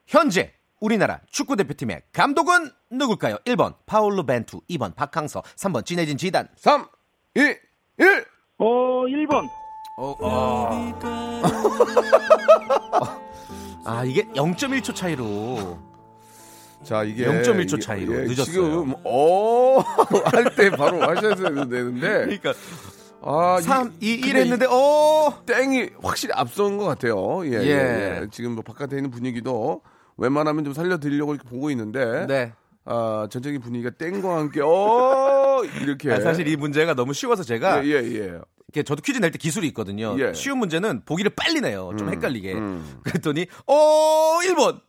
현재 0.08 0.54
우리나라 0.80 1.19
축구 1.30 1.56
대표팀의 1.56 2.01
감독은 2.13 2.69
누굴까요? 2.91 3.38
1번 3.45 3.75
파울루 3.86 4.25
벤투, 4.25 4.62
2번 4.69 4.95
박항서, 4.95 5.41
3번 5.41 5.86
진해진 5.86 6.17
지단. 6.17 6.47
3, 6.58 6.86
2, 7.36 7.39
1. 7.39 7.60
어, 8.58 8.65
1번. 9.06 9.49
아, 13.86 14.04
이게 14.04 14.23
0.1초 14.36 14.93
차이로 14.93 15.95
자, 16.86 17.04
이게 17.04 17.26
0.1초 17.26 17.82
차이로 17.82 18.13
늦었어요. 18.13 18.45
지금 18.45 18.93
어, 19.04 19.80
할 20.32 20.56
때 20.56 20.69
바로 20.69 21.02
하셔야 21.02 21.36
되는데 21.36 22.08
그러니까 22.08 22.54
아, 23.21 23.60
3, 23.62 23.93
이- 24.02 24.12
2, 24.12 24.13
1 24.13 24.21
근데 24.21 24.39
했는데 24.41 24.65
어 24.69 25.41
땡이 25.48 25.89
확실히 26.04 26.34
앞선 26.36 26.78
것 26.78 26.86
같아요. 26.86 27.41
예, 27.45 27.54
예. 27.54 27.65
예. 27.65 28.19
예. 28.21 28.28
지금 28.32 28.52
뭐 28.52 28.63
바깥에 28.63 28.95
있는 28.98 29.10
분위기도 29.10 29.82
웬만하면 30.17 30.63
좀 30.63 30.74
살려드리려고 30.74 31.34
이렇게 31.34 31.50
보고 31.50 31.71
있는데 31.71 32.26
네. 32.28 32.54
아, 32.86 33.28
전적인 33.32 33.62
분위기가 33.62 33.89
땡과 33.89 34.38
함께 34.38 34.62
어 34.63 35.63
이렇게 35.82 36.12
아, 36.13 36.19
사실 36.21 36.48
이 36.48 36.56
문제가 36.56 36.93
너무 36.93 37.13
쉬워서 37.13 37.41
제가 37.43 37.84
예, 37.86 37.89
예, 37.89 37.95
예. 37.95 38.39
이렇게 38.67 38.84
저도 38.84 39.02
퀴즈 39.02 39.17
낼 39.19 39.32
때 39.32 39.39
기술이 39.39 39.65
있거든요. 39.69 40.15
예. 40.19 40.34
쉬운 40.34 40.60
문제는 40.60 41.02
보기를 41.06 41.32
빨리 41.36 41.62
내요. 41.62 41.93
좀 41.98 42.10
헷갈리게. 42.12 42.54
음. 42.54 43.00
그랬더니 43.04 43.48
어 43.65 44.38
1번. 44.43 44.82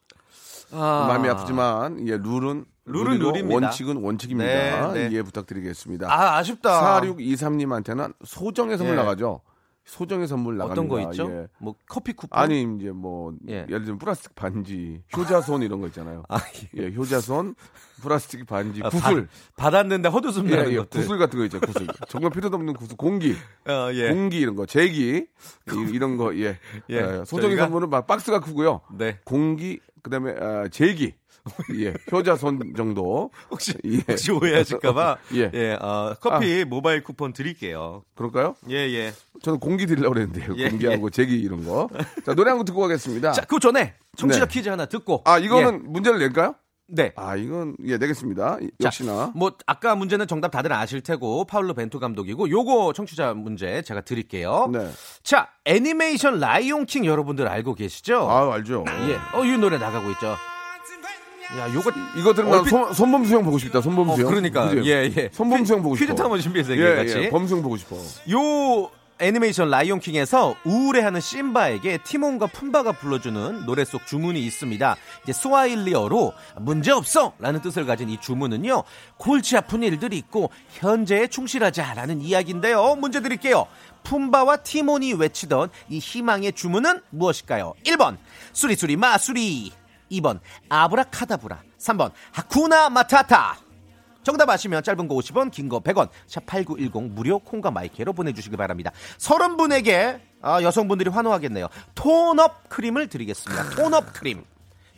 아. 0.72 1.06
마음이 1.08 1.28
아프지만 1.28 2.06
예, 2.08 2.16
룰은 2.16 2.64
룰은 2.86 3.18
룰입니다. 3.18 3.54
원칙은 3.66 3.96
원칙입니다. 4.02 4.92
네, 4.92 5.08
네. 5.08 5.12
이해 5.14 5.22
부탁드리겠습니다. 5.22 6.06
아, 6.12 6.36
아쉽다. 6.38 7.00
4623님한테는 7.00 8.14
소정의 8.24 8.78
선물 8.78 8.94
예. 8.94 8.98
나가죠. 9.00 9.40
소정의 9.84 10.26
선물 10.26 10.56
나갑니다. 10.56 10.82
어떤 10.82 10.88
거 10.88 11.10
있죠? 11.12 11.30
예. 11.30 11.46
뭐 11.58 11.76
커피 11.88 12.12
쿠폰? 12.12 12.40
아니 12.40 12.62
이제 12.76 12.90
뭐 12.90 13.32
예. 13.48 13.64
예. 13.68 13.72
를 13.72 13.84
들면 13.84 13.98
플라스틱 13.98 14.34
반지, 14.34 15.02
효자손 15.16 15.62
이런 15.62 15.80
거 15.80 15.86
있잖아요. 15.88 16.24
아, 16.28 16.38
예, 16.76 16.92
효자손, 16.92 17.54
플라스틱 18.02 18.46
반지, 18.46 18.80
아, 18.82 18.88
구슬, 18.88 19.28
받, 19.56 19.70
받았는데 19.70 20.08
헛웃음 20.08 20.50
예, 20.50 20.56
나는 20.56 20.72
예, 20.72 20.76
것들. 20.78 21.00
구슬 21.00 21.18
같은 21.18 21.38
거 21.38 21.44
있죠. 21.44 21.60
구슬. 21.60 21.86
정말 22.08 22.32
필요도 22.32 22.56
없는 22.56 22.74
구슬, 22.74 22.96
공기, 22.96 23.36
어, 23.68 23.90
예. 23.92 24.08
공기 24.12 24.40
이런 24.40 24.56
거, 24.56 24.66
제기 24.66 25.24
이, 25.72 25.90
이런 25.92 26.16
거, 26.16 26.34
예, 26.36 26.58
예, 26.90 26.96
예, 27.20 27.24
소정의 27.24 27.56
저희가- 27.56 27.60
선물은 27.60 27.88
막 27.88 28.08
박스가 28.08 28.40
크고요. 28.40 28.80
네. 28.92 29.20
공기, 29.24 29.78
그다음에 30.06 30.34
아, 30.40 30.68
제기, 30.68 31.14
예, 31.80 31.92
효자손 32.12 32.74
정도. 32.76 33.30
혹시 33.50 33.74
예. 33.84 33.98
혹시 34.08 34.30
오해하실까봐 34.30 35.16
예. 35.34 35.50
예, 35.52 35.72
어, 35.80 36.14
커피 36.20 36.64
모바일 36.64 37.02
쿠폰 37.02 37.32
드릴게요. 37.32 38.04
그럴까요? 38.14 38.54
예, 38.70 38.76
예. 38.76 39.12
저는 39.42 39.58
공기 39.58 39.86
드리려고 39.86 40.14
그랬는데요. 40.14 40.54
예, 40.58 40.70
공기하고 40.70 41.10
제기 41.10 41.36
이런 41.40 41.64
거. 41.64 41.88
자, 42.24 42.34
노래 42.34 42.50
한 42.50 42.58
곡 42.58 42.64
듣고 42.66 42.80
가겠습니다. 42.82 43.32
자, 43.32 43.42
그 43.42 43.58
전에 43.58 43.94
청취자 44.16 44.46
네. 44.46 44.50
퀴즈 44.52 44.68
하나 44.68 44.86
듣고. 44.86 45.22
아, 45.24 45.38
이거는 45.38 45.74
예. 45.84 45.88
문제를 45.88 46.18
낼까요? 46.20 46.54
네. 46.88 47.12
아, 47.16 47.34
이건 47.34 47.76
예, 47.84 47.98
내겠습니다. 47.98 48.58
이- 48.60 48.66
자, 48.80 48.86
역시나. 48.86 49.32
뭐 49.34 49.52
아까 49.66 49.96
문제는 49.96 50.26
정답 50.28 50.50
다들 50.52 50.72
아실 50.72 51.00
테고 51.00 51.44
파울로 51.44 51.74
벤투 51.74 51.98
감독이고 51.98 52.48
요거 52.48 52.92
청취자 52.94 53.34
문제 53.34 53.82
제가 53.82 54.02
드릴게요. 54.02 54.68
네. 54.72 54.88
자, 55.24 55.48
애니메이션 55.64 56.38
라이온킹 56.38 57.04
여러분들 57.04 57.48
알고 57.48 57.74
계시죠? 57.74 58.30
아, 58.30 58.54
알죠. 58.54 58.84
예. 59.08 59.16
어, 59.36 59.44
이 59.44 59.58
노래 59.58 59.78
나가고 59.78 60.10
있죠. 60.12 60.36
야, 61.58 61.72
요거 61.74 61.90
이거 62.18 62.34
들으면 62.34 62.58
얼핏- 62.58 62.70
손, 62.70 62.92
손범수 62.92 63.34
형 63.34 63.44
보고 63.44 63.56
싶다. 63.58 63.80
손범수 63.80 64.12
어, 64.12 64.16
형. 64.16 64.26
그러니까 64.26 64.68
그죠? 64.68 64.84
예, 64.88 65.10
예. 65.16 65.28
손범수 65.32 65.74
형 65.74 65.82
보고 65.82 65.94
퀴즈 65.94 66.06
싶어. 66.12 66.24
한번 66.24 66.40
준비해서 66.40 66.76
예, 66.76 66.96
같이. 66.96 67.18
예. 67.18 67.30
범수 67.30 67.54
형 67.56 67.62
보고 67.62 67.76
싶어. 67.76 67.96
요 67.96 68.90
애니메이션 69.18 69.70
라이온킹에서 69.70 70.56
우울해하는 70.64 71.20
심바에게 71.20 71.98
티몬과 72.04 72.48
푼바가 72.48 72.92
불러주는 72.92 73.64
노래 73.64 73.84
속 73.84 74.06
주문이 74.06 74.40
있습니다. 74.44 74.96
이제 75.22 75.32
스와힐리어로 75.32 76.34
문제 76.60 76.92
없어라는 76.92 77.62
뜻을 77.62 77.86
가진 77.86 78.10
이 78.10 78.20
주문은요 78.20 78.82
골치 79.16 79.56
아픈 79.56 79.82
일들이 79.82 80.18
있고 80.18 80.50
현재에 80.70 81.28
충실하자라는 81.28 82.20
이야기인데요. 82.20 82.96
문제 82.96 83.20
드릴게요. 83.20 83.66
푼바와 84.02 84.58
티몬이 84.58 85.14
외치던 85.14 85.70
이 85.88 85.98
희망의 85.98 86.52
주문은 86.52 87.00
무엇일까요? 87.10 87.74
1번 87.84 88.18
수리수리 88.52 88.96
마수리 88.96 89.72
2번 90.12 90.40
아브라카다브라 90.68 91.62
3번 91.78 92.12
Hakuna 92.32 92.90
Matata 92.90 93.65
정답 94.26 94.50
아시면 94.50 94.82
짧은 94.82 95.06
거 95.06 95.14
50원, 95.14 95.52
긴 95.52 95.68
거 95.68 95.78
100원, 95.78 96.08
샵8910 96.26 97.10
무료 97.12 97.38
콩과 97.38 97.70
마이케이로 97.70 98.12
보내주시기 98.12 98.56
바랍니다. 98.56 98.90
30분에게 99.18 100.18
아, 100.42 100.60
여성분들이 100.62 101.10
환호하겠네요. 101.10 101.68
tone-up 101.94 102.68
크림을 102.68 103.06
드리겠습니다. 103.08 103.70
tone-up 103.70 104.12
크림. 104.14 104.42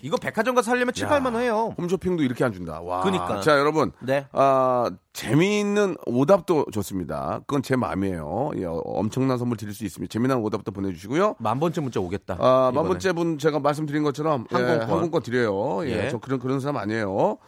이거 0.00 0.16
백화점 0.16 0.54
가서 0.54 0.70
살려면 0.70 0.94
7, 0.94 1.08
8만 1.08 1.34
원 1.34 1.42
해요. 1.42 1.74
홈쇼핑도 1.76 2.22
이렇게 2.22 2.42
안 2.44 2.52
준다. 2.52 2.80
와. 2.80 3.02
그니까. 3.02 3.40
자, 3.40 3.58
여러분. 3.58 3.90
네. 4.00 4.26
아, 4.32 4.88
재미있는 5.12 5.96
오답도 6.06 6.66
좋습니다. 6.72 7.40
그건 7.46 7.62
제 7.62 7.74
마음이에요. 7.76 8.52
예, 8.58 8.64
엄청난 8.66 9.36
선물 9.38 9.56
드릴 9.58 9.74
수 9.74 9.84
있습니다. 9.84 10.10
재미난 10.10 10.38
오답도 10.38 10.70
보내주시고요. 10.70 11.34
만 11.38 11.58
번째 11.60 11.80
문자 11.80 11.98
오겠다. 12.00 12.36
아, 12.38 12.70
만 12.72 12.84
이번에. 12.84 12.88
번째 12.88 13.12
분 13.12 13.38
제가 13.38 13.58
말씀드린 13.58 14.04
것처럼 14.04 14.46
예, 14.52 14.56
항공권. 14.56 14.88
항공권 14.88 15.22
드려요. 15.24 15.84
예, 15.86 16.04
예. 16.04 16.08
저 16.10 16.18
그런 16.18 16.38
그런 16.38 16.60
사람 16.60 16.76
아니에요. 16.76 17.38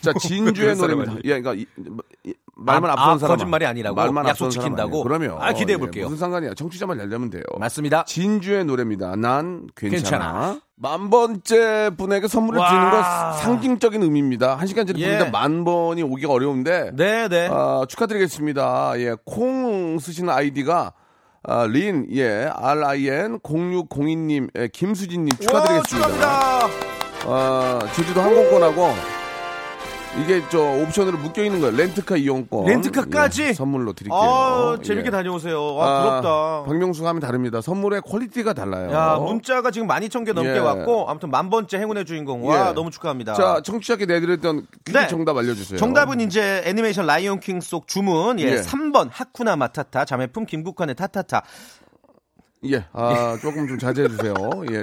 자, 0.00 0.12
진주의 0.18 0.76
노래입니다. 0.76 1.14
예, 1.24 1.40
그러니까 1.40 1.54
이, 1.54 1.66
이, 2.24 2.34
말만 2.56 2.90
아, 2.90 2.92
앞선 2.92 3.10
아, 3.14 3.18
사람 3.18 3.36
거짓말이 3.36 3.66
아니라고? 3.66 3.96
말만 3.96 4.26
약속 4.28 4.50
지킨다고? 4.50 5.02
그러면 5.02 5.36
아, 5.40 5.52
기대해 5.52 5.74
예, 5.74 5.76
볼게요. 5.78 6.04
무슨 6.04 6.18
상관이야? 6.18 6.54
청취자만 6.54 6.98
열려면 6.98 7.30
돼요. 7.30 7.42
맞습니다. 7.58 8.04
진주의 8.04 8.64
노래입니다. 8.64 9.16
난 9.16 9.66
괜찮아. 9.74 9.96
괜찮아. 9.96 10.60
만 10.76 11.10
번째 11.10 11.90
분에게 11.96 12.26
선물을 12.28 12.58
와. 12.60 12.68
드리는 12.68 12.90
건 12.90 13.02
상징적인 13.38 14.02
의미입니다. 14.02 14.56
한 14.56 14.66
시간 14.66 14.86
전에 14.86 14.98
예. 15.00 15.04
부르는데 15.04 15.30
만 15.30 15.64
번이 15.64 16.02
오기가 16.02 16.32
어려운데 16.32 16.90
네, 16.94 17.28
네. 17.28 17.48
아, 17.50 17.84
축하드리겠습니다. 17.88 18.92
예, 18.98 19.14
콩 19.24 19.98
쓰시는 19.98 20.32
아이디가 20.32 20.92
아, 21.42 21.66
린, 21.66 22.06
예, 22.12 22.50
RIN 22.54 23.38
0602님, 23.40 24.50
예, 24.58 24.68
김수진님 24.68 25.30
축하드리겠습니다. 25.38 26.08
오, 26.08 26.12
축하합니다. 26.12 26.90
아, 27.26 27.78
제주도 27.94 28.20
항공권하고 28.20 29.19
이게 30.18 30.42
저 30.50 30.58
옵션으로 30.60 31.18
묶여 31.18 31.44
있는 31.44 31.60
거예요. 31.60 31.76
렌트카 31.76 32.16
이용권. 32.16 32.66
렌트카까지? 32.66 33.42
예, 33.44 33.52
선물로 33.52 33.92
드릴게요. 33.92 34.18
아, 34.20 34.76
재밌게 34.82 35.06
예. 35.06 35.10
다녀오세요. 35.10 35.78
아, 35.80 36.02
부럽다. 36.02 36.62
박명수 36.66 37.06
하면 37.06 37.20
다릅니다. 37.20 37.60
선물의 37.60 38.00
퀄리티가 38.02 38.52
달라요. 38.52 38.90
야, 38.92 39.16
문자가 39.20 39.70
지금 39.70 39.86
12,000개 39.86 40.32
넘게 40.32 40.56
예. 40.56 40.58
왔고, 40.58 41.08
아무튼 41.08 41.30
만 41.30 41.48
번째 41.48 41.78
행운의 41.78 42.04
주인공. 42.06 42.46
와, 42.46 42.70
예. 42.70 42.72
너무 42.72 42.90
축하합니다. 42.90 43.34
자, 43.34 43.60
청취자께 43.62 44.06
내드렸던 44.06 44.66
퀴즈 44.84 44.98
네. 44.98 45.06
정답 45.06 45.36
알려 45.36 45.54
주세요. 45.54 45.78
정답은 45.78 46.20
이제 46.20 46.62
애니메이션 46.64 47.06
라이온 47.06 47.38
킹 47.38 47.60
속 47.60 47.86
주문, 47.86 48.40
예, 48.40 48.44
예. 48.44 48.56
3번 48.62 49.10
하쿠나 49.12 49.54
마타타, 49.54 50.04
자매품 50.06 50.44
김국환의 50.44 50.96
타타타. 50.96 51.42
예, 52.66 52.84
아, 52.92 53.38
조금 53.40 53.66
좀 53.66 53.78
자제해 53.78 54.08
주세요. 54.08 54.34
예, 54.70 54.82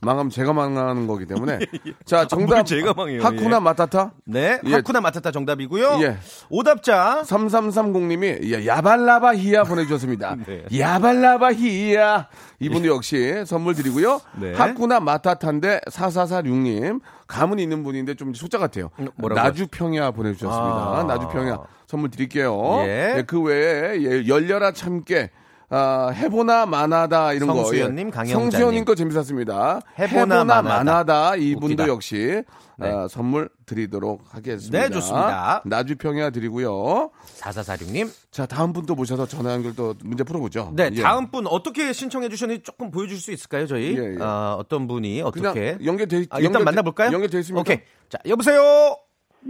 망하면 0.00 0.30
제가 0.30 0.52
망하는 0.52 1.06
거기 1.08 1.26
때문에. 1.26 1.58
자, 2.04 2.26
정답. 2.26 2.46
뭘 2.54 2.64
제가 2.64 2.94
망해요, 2.94 3.22
하쿠나 3.22 3.56
예. 3.56 3.60
마타타? 3.60 4.12
네, 4.26 4.60
예. 4.64 4.74
하쿠나 4.74 5.00
마타타 5.00 5.32
정답이고요. 5.32 5.98
예. 6.02 6.18
오답자 6.50 7.22
3330님이 7.24 8.44
예, 8.44 8.66
야발라바 8.66 9.34
히야 9.34 9.64
보내주셨습니다. 9.64 10.36
네. 10.46 10.64
야발라바 10.76 11.54
히야. 11.54 12.28
이분도 12.60 12.88
역시 12.88 13.42
선물 13.44 13.74
드리고요. 13.74 14.20
네. 14.40 14.54
하쿠나 14.54 15.00
마타타인데 15.00 15.80
4446님. 15.90 17.00
가문 17.26 17.58
있는 17.58 17.82
분인데 17.82 18.14
좀 18.14 18.34
소자 18.34 18.58
같아요. 18.58 18.90
음, 19.00 19.08
뭐라고요? 19.16 19.42
나주평야 19.42 20.12
보내주셨습니다. 20.12 20.98
아. 21.00 21.04
나주평야 21.08 21.58
선물 21.88 22.10
드릴게요. 22.10 22.56
예. 22.86 23.24
그 23.26 23.40
외에 23.42 24.00
예, 24.00 24.28
열려라 24.28 24.70
참깨. 24.70 25.30
아, 25.68 26.10
해보나 26.14 26.64
마나다 26.66 27.32
이런 27.32 27.48
거. 27.48 27.54
성수연님, 27.56 28.10
강영자님. 28.10 28.50
성수연님 28.50 28.84
거 28.84 28.94
재밌었습니다. 28.94 29.80
해보나 29.98 30.44
마나다. 30.44 31.34
이분도 31.36 31.66
웃기다. 31.66 31.88
역시 31.88 32.42
네. 32.78 32.88
아, 32.90 33.08
선물 33.08 33.48
드리도록 33.64 34.22
하겠습니다. 34.30 34.78
네, 34.78 34.88
좋습니다. 34.90 35.62
나주평야 35.64 36.30
드리고요. 36.30 37.10
4446님. 37.40 38.10
자, 38.30 38.46
다음 38.46 38.72
분 38.72 38.86
또 38.86 38.94
모셔서 38.94 39.26
전화 39.26 39.52
연결 39.54 39.74
또 39.74 39.94
문제 40.04 40.22
풀어보죠. 40.22 40.72
네, 40.76 40.90
예. 40.92 41.02
다음 41.02 41.30
분 41.32 41.46
어떻게 41.48 41.92
신청해 41.92 42.28
주셨는지 42.28 42.62
조금 42.62 42.90
보여줄 42.92 43.18
수 43.18 43.32
있을까요, 43.32 43.66
저희? 43.66 43.96
예, 43.98 44.14
예. 44.14 44.16
아, 44.20 44.54
어떤 44.58 44.86
분이 44.86 45.22
어떻게? 45.22 45.78
연결돼 45.84 46.26
아, 46.30 46.38
일단 46.38 46.62
연결돼- 46.62 46.64
만나볼까요? 46.64 47.10
연결돼 47.12 47.38
있습니까? 47.40 47.60
오케이. 47.62 47.80
자, 48.08 48.18
여보세요? 48.28 48.96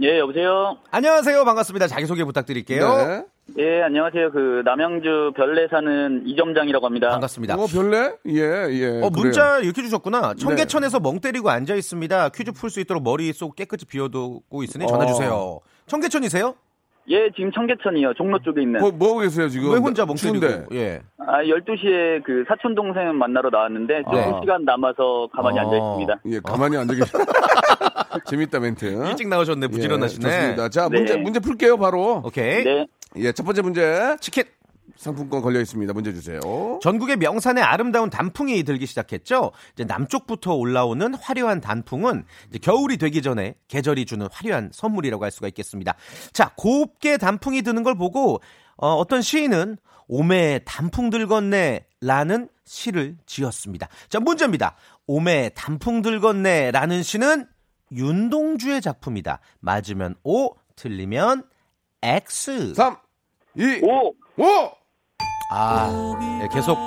예, 0.01 0.17
여보세요? 0.19 0.77
안녕하세요. 0.89 1.43
반갑습니다. 1.45 1.87
자기소개 1.87 2.23
부탁드릴게요. 2.23 2.97
네. 2.97 3.25
예, 3.57 3.81
안녕하세요. 3.81 4.31
그, 4.31 4.61
남양주 4.65 5.33
별내 5.35 5.67
사는 5.69 6.21
이점장이라고 6.27 6.85
합니다. 6.85 7.09
반갑습니다. 7.09 7.55
어, 7.55 7.65
별래? 7.65 8.11
예, 8.27 8.41
예. 8.69 8.87
어, 9.01 9.09
그래요. 9.09 9.11
문자 9.15 9.59
이렇게 9.59 9.81
주셨구나. 9.81 10.33
청계천에서 10.35 10.99
멍 10.99 11.19
때리고 11.19 11.49
앉아 11.49 11.73
있습니다. 11.75 12.29
퀴즈 12.29 12.51
풀 12.51 12.69
수 12.69 12.79
있도록 12.81 13.01
머릿속 13.03 13.55
깨끗이 13.55 13.85
비워두고 13.85 14.63
있으니 14.63 14.85
전화 14.85 15.05
어. 15.05 15.07
주세요. 15.07 15.59
청계천이세요? 15.87 16.53
예, 17.09 17.31
지금 17.35 17.51
청계천이요. 17.53 18.13
종로 18.15 18.37
쪽에 18.39 18.61
있는. 18.61 18.81
뭐, 18.81 18.91
뭐 18.91 19.09
하고 19.11 19.19
계세요, 19.21 19.47
지금? 19.47 19.71
왜 19.71 19.79
혼자 19.79 20.05
멍 20.05 20.17
추운데. 20.17 20.47
때리고? 20.65 20.75
예. 20.75 21.01
아, 21.17 21.41
12시에 21.41 22.23
그 22.25 22.43
사촌 22.49 22.75
동생 22.75 23.17
만나러 23.17 23.49
나왔는데 23.49 24.03
조금 24.03 24.19
네. 24.19 24.31
시간 24.41 24.65
남아서 24.65 25.29
가만히 25.33 25.57
어. 25.57 25.61
앉아 25.61 25.75
있습니다. 25.77 26.19
예, 26.35 26.39
가만히 26.41 26.77
앉아 26.77 26.93
계세요. 26.93 27.23
재밌다, 28.27 28.59
멘트. 28.59 28.85
일찍 29.07 29.29
나오셨네. 29.29 29.67
부지런하시네. 29.67 30.27
예, 30.27 30.31
좋습니다. 30.33 30.69
자, 30.69 30.89
네. 30.89 30.97
문제, 30.97 31.15
문제 31.15 31.39
풀게요, 31.39 31.77
바로. 31.77 32.21
오케이. 32.25 32.63
네. 32.63 32.85
예, 33.15 33.31
첫 33.31 33.43
번째 33.43 33.61
문제. 33.61 34.17
치킨. 34.19 34.43
상품권 34.95 35.41
걸려 35.41 35.59
있습니다. 35.59 35.93
문제 35.93 36.13
주세요. 36.13 36.39
전국의 36.81 37.17
명산에 37.17 37.61
아름다운 37.61 38.09
단풍이 38.09 38.63
들기 38.63 38.85
시작했죠. 38.85 39.51
이제 39.73 39.83
남쪽부터 39.83 40.55
올라오는 40.55 41.13
화려한 41.13 41.61
단풍은 41.61 42.25
이제 42.49 42.57
겨울이 42.57 42.97
되기 42.97 43.21
전에 43.21 43.55
계절이 43.67 44.05
주는 44.05 44.27
화려한 44.31 44.71
선물이라고 44.73 45.23
할 45.23 45.29
수가 45.29 45.47
있겠습니다. 45.49 45.95
자, 46.31 46.53
곱게 46.55 47.17
단풍이 47.17 47.61
드는 47.61 47.83
걸 47.83 47.95
보고 47.95 48.41
어, 48.77 49.05
떤 49.07 49.21
시인은 49.21 49.77
오메 50.07 50.61
단풍들 50.65 51.27
건네라는 51.27 52.49
시를 52.63 53.17
지었습니다. 53.25 53.89
자, 54.09 54.19
문제입니다. 54.19 54.75
오메 55.05 55.51
단풍들 55.53 56.21
건네라는 56.21 57.03
시는 57.03 57.45
윤동주의 57.91 58.81
작품이다. 58.81 59.39
맞으면 59.59 60.15
O, 60.23 60.55
틀리면 60.75 61.43
X. 62.01 62.73
3, 62.75 62.95
2, 63.57 63.81
오! 63.83 64.13
5! 64.37 64.71
아, 65.51 65.89
예, 66.43 66.47
계속 66.51 66.77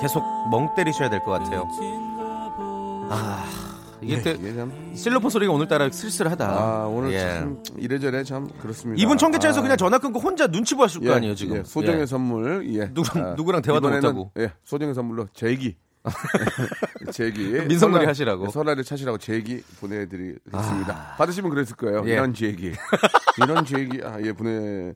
계속 0.00 0.22
멍 0.50 0.74
때리셔야 0.74 1.08
될 1.08 1.20
것 1.20 1.30
같아요. 1.32 1.66
아, 3.08 3.44
이게 4.02 4.20
또 4.20 4.30
이게 4.30 4.54
참. 4.54 4.92
실로폰 4.94 5.30
소리가 5.30 5.52
오늘따라 5.52 5.88
쓸쓸하다. 5.90 6.46
아, 6.48 6.86
오늘 6.86 7.12
예. 7.12 7.20
참 7.20 7.62
이래저래 7.78 8.24
참 8.24 8.48
그렇습니다. 8.60 9.00
이분 9.02 9.16
청계천에서 9.16 9.60
아. 9.60 9.62
그냥 9.62 9.76
전화 9.78 9.98
끊고 9.98 10.18
혼자 10.20 10.46
눈치 10.48 10.74
보았을 10.74 11.00
거 11.00 11.14
아니에요 11.14 11.34
지금. 11.34 11.58
예, 11.58 11.62
소정의 11.64 12.02
예. 12.02 12.06
선물. 12.06 12.68
예. 12.74 12.88
누구랑- 12.92 13.36
누구랑 13.36 13.62
대화도 13.62 13.88
못하고. 13.88 14.32
예, 14.38 14.52
소정의 14.64 14.94
선물로 14.94 15.28
제기. 15.32 15.76
제기. 17.12 17.38
민성놀이 17.50 17.76
설날- 17.78 18.08
하시라고. 18.08 18.50
설날을 18.50 18.84
차시라고 18.84 19.18
제기 19.18 19.62
보내드리겠습니다. 19.80 21.14
받으시면 21.18 21.50
그랬을 21.50 21.76
거예요. 21.76 22.02
예. 22.06 22.12
이런 22.14 22.34
제기. 22.34 22.72
이런 23.42 23.64
제기. 23.64 24.00
아, 24.04 24.18
예, 24.22 24.32
보내. 24.32 24.92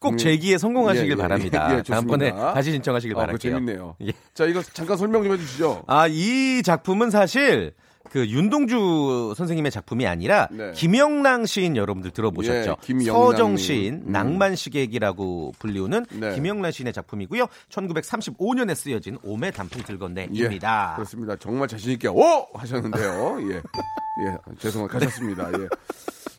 꼭 0.00 0.12
음, 0.12 0.16
제기에 0.18 0.58
성공하시길 0.58 1.10
예, 1.10 1.12
예, 1.12 1.16
바랍니다. 1.16 1.76
예. 1.78 1.82
다음번에 1.82 2.30
다시 2.32 2.72
신청하시길 2.72 3.16
아, 3.16 3.20
바랄게요. 3.20 3.52
재밌네요. 3.52 3.96
예. 4.02 4.12
자, 4.34 4.44
이거 4.44 4.62
잠깐 4.62 4.96
설명 4.96 5.22
좀 5.24 5.32
해주시죠. 5.32 5.84
아, 5.86 6.06
이 6.08 6.62
작품은 6.62 7.10
사실 7.10 7.72
그 8.14 8.28
윤동주 8.28 9.34
선생님의 9.36 9.72
작품이 9.72 10.06
아니라 10.06 10.46
네. 10.52 10.70
김영랑 10.70 11.46
시인 11.46 11.76
여러분들 11.76 12.12
들어보셨죠? 12.12 12.70
예, 12.70 12.86
김영랑 12.86 13.32
서정 13.32 13.48
님. 13.48 13.56
시인, 13.56 13.94
음. 14.06 14.12
낭만 14.12 14.54
시객이라고 14.54 15.54
불리우는 15.58 16.06
네. 16.12 16.32
김영랑 16.36 16.70
시인의 16.70 16.92
작품이고요. 16.92 17.48
1935년에 17.70 18.76
쓰여진 18.76 19.18
오메 19.24 19.50
단풍 19.50 19.80
예, 19.80 19.84
들겄네입니다. 19.84 20.92
그렇습니다. 20.94 21.34
정말 21.34 21.66
자신 21.66 21.90
있게, 21.90 22.06
오! 22.06 22.46
하셨는데요. 22.54 23.38
예. 23.50 23.56
예, 23.56 24.36
죄송합니다. 24.60 24.96
가셨습니다. 25.00 25.50
예. 25.58 25.66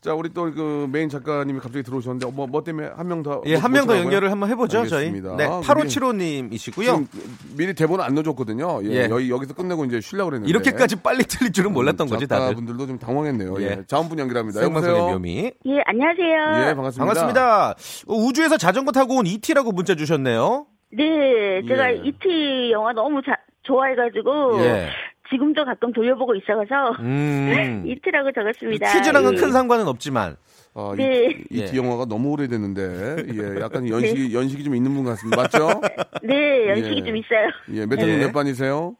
자, 0.06 0.14
우리 0.14 0.30
또 0.30 0.46
그 0.54 0.88
메인 0.92 1.10
작가님이 1.10 1.60
갑자기 1.60 1.82
들어오셨는데 1.84 2.32
뭐, 2.32 2.46
뭐 2.46 2.64
때문에 2.64 2.90
한 2.96 3.08
명 3.08 3.24
더. 3.24 3.42
예, 3.48 3.56
한 3.56 3.72
명 3.72 3.88
더? 3.88 3.98
연결을 3.98 4.30
한번 4.32 4.50
해보죠, 4.52 4.80
알겠습니다. 4.82 5.30
저희. 5.30 5.38
네, 5.38 5.44
아, 5.46 5.60
8575님이시고요. 5.62 6.84
지금 6.86 7.08
미리 7.58 7.74
대본을 7.74 8.06
안 8.06 8.14
넣어줬거든요. 8.14 8.82
예, 8.84 8.90
예. 8.92 9.08
여기, 9.10 9.30
여기서 9.32 9.56
끝내고 9.56 9.86
이제 9.86 10.00
쉬려고 10.02 10.30
그랬는데. 10.30 10.50
이렇게까지 10.50 10.98
빨리 11.02 11.24
틀릴 11.24 11.52
줄은 11.52 11.74
몰랐던 11.74 12.08
거지, 12.08 12.28
다들. 12.28 12.44
작가분들도 12.46 12.86
좀 12.88 13.00
당황했네요. 13.00 13.56
예. 13.62 13.64
예. 13.66 13.84
다음 13.90 14.08
분 14.08 14.20
연결합니다. 14.20 14.60
생방송의? 14.62 15.02
묘미. 15.02 15.52
예, 15.66 15.82
안녕하세요. 15.86 16.70
예, 16.70 16.76
반갑습니다. 16.76 17.00
반갑습니다. 17.00 17.70
어, 18.08 18.14
우주에서 18.14 18.58
자전거 18.58 18.92
타고 18.92 19.16
온 19.18 19.26
이티라고 19.26 19.72
문자 19.72 19.96
주셨네요. 19.96 20.68
네, 20.94 21.62
제가 21.68 21.92
예. 21.92 22.02
이티 22.06 22.72
영화 22.72 22.94
너무 22.94 23.22
자, 23.26 23.34
좋아해가지고 23.64 24.60
예. 24.64 24.90
지금도 25.30 25.66
가끔 25.66 25.92
돌려보고 25.92 26.36
있어서 26.36 26.92
음. 27.00 27.84
이티라고 27.88 28.32
적었습니다. 28.32 28.94
퀴즈랑은 28.94 29.34
예. 29.34 29.38
큰 29.38 29.52
상관은 29.52 29.88
없지만. 29.88 30.38
아, 30.74 30.94
네. 30.98 31.30
이, 31.50 31.58
이티 31.58 31.74
예. 31.74 31.78
영화가 31.78 32.06
너무 32.06 32.32
오래됐는데, 32.32 33.16
예, 33.34 33.62
약간 33.62 33.88
연식이, 33.90 34.36
연식이 34.36 34.64
좀 34.64 34.76
있는 34.76 34.94
분 34.94 35.06
같습니다. 35.06 35.44
맞죠? 35.44 35.82
네, 36.24 36.68
연식이 36.70 36.98
예. 36.98 37.04
좀 37.04 37.16
있어요. 37.16 37.48
예, 37.72 37.86
몇 37.86 38.00
학년 38.00 38.20
예. 38.20 38.26
몇 38.26 38.34
반이세요? 38.34 38.96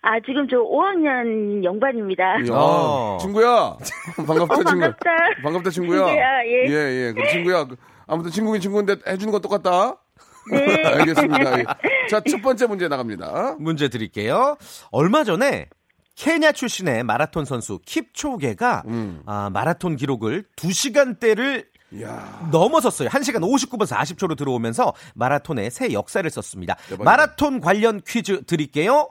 아, 0.00 0.18
지금 0.24 0.46
저 0.48 0.56
5학년 0.56 1.62
영반입니다. 1.64 2.38
예, 2.46 2.50
어. 2.50 3.16
아, 3.16 3.18
친구야. 3.20 3.76
반갑다, 4.16 4.54
어, 4.54 4.56
친구. 4.56 4.64
반갑다. 4.64 5.10
반갑다, 5.42 5.70
친구야. 5.70 6.06
친구야, 6.06 6.44
예. 6.46 6.66
예, 6.68 7.06
예. 7.08 7.12
그럼 7.12 7.28
친구야. 7.28 7.64
그, 7.64 7.76
아무튼 8.06 8.30
친구긴 8.30 8.60
친구인데 8.62 8.96
해주는 9.06 9.30
건 9.30 9.42
똑같다. 9.42 9.96
네. 10.50 10.84
알겠습니다. 10.86 11.58
예. 11.60 11.64
자, 12.10 12.20
첫 12.28 12.42
번째 12.42 12.66
문제 12.66 12.88
나갑니다. 12.88 13.56
문제 13.58 13.88
드릴게요. 13.88 14.56
얼마 14.90 15.24
전에 15.24 15.68
케냐 16.14 16.52
출신의 16.52 17.04
마라톤 17.04 17.44
선수 17.44 17.78
킵초게가 17.86 18.86
음. 18.88 19.22
아, 19.26 19.50
마라톤 19.52 19.96
기록을 19.96 20.44
2시간대를 20.56 21.66
이야. 21.92 22.48
넘어섰어요. 22.50 23.08
1시간 23.08 23.36
59분 23.40 23.86
40초로 23.86 24.36
들어오면서 24.36 24.92
마라톤의 25.14 25.70
새 25.70 25.92
역사를 25.92 26.28
썼습니다. 26.28 26.74
대박이다. 26.88 27.04
마라톤 27.04 27.60
관련 27.60 28.00
퀴즈 28.06 28.44
드릴게요. 28.44 29.10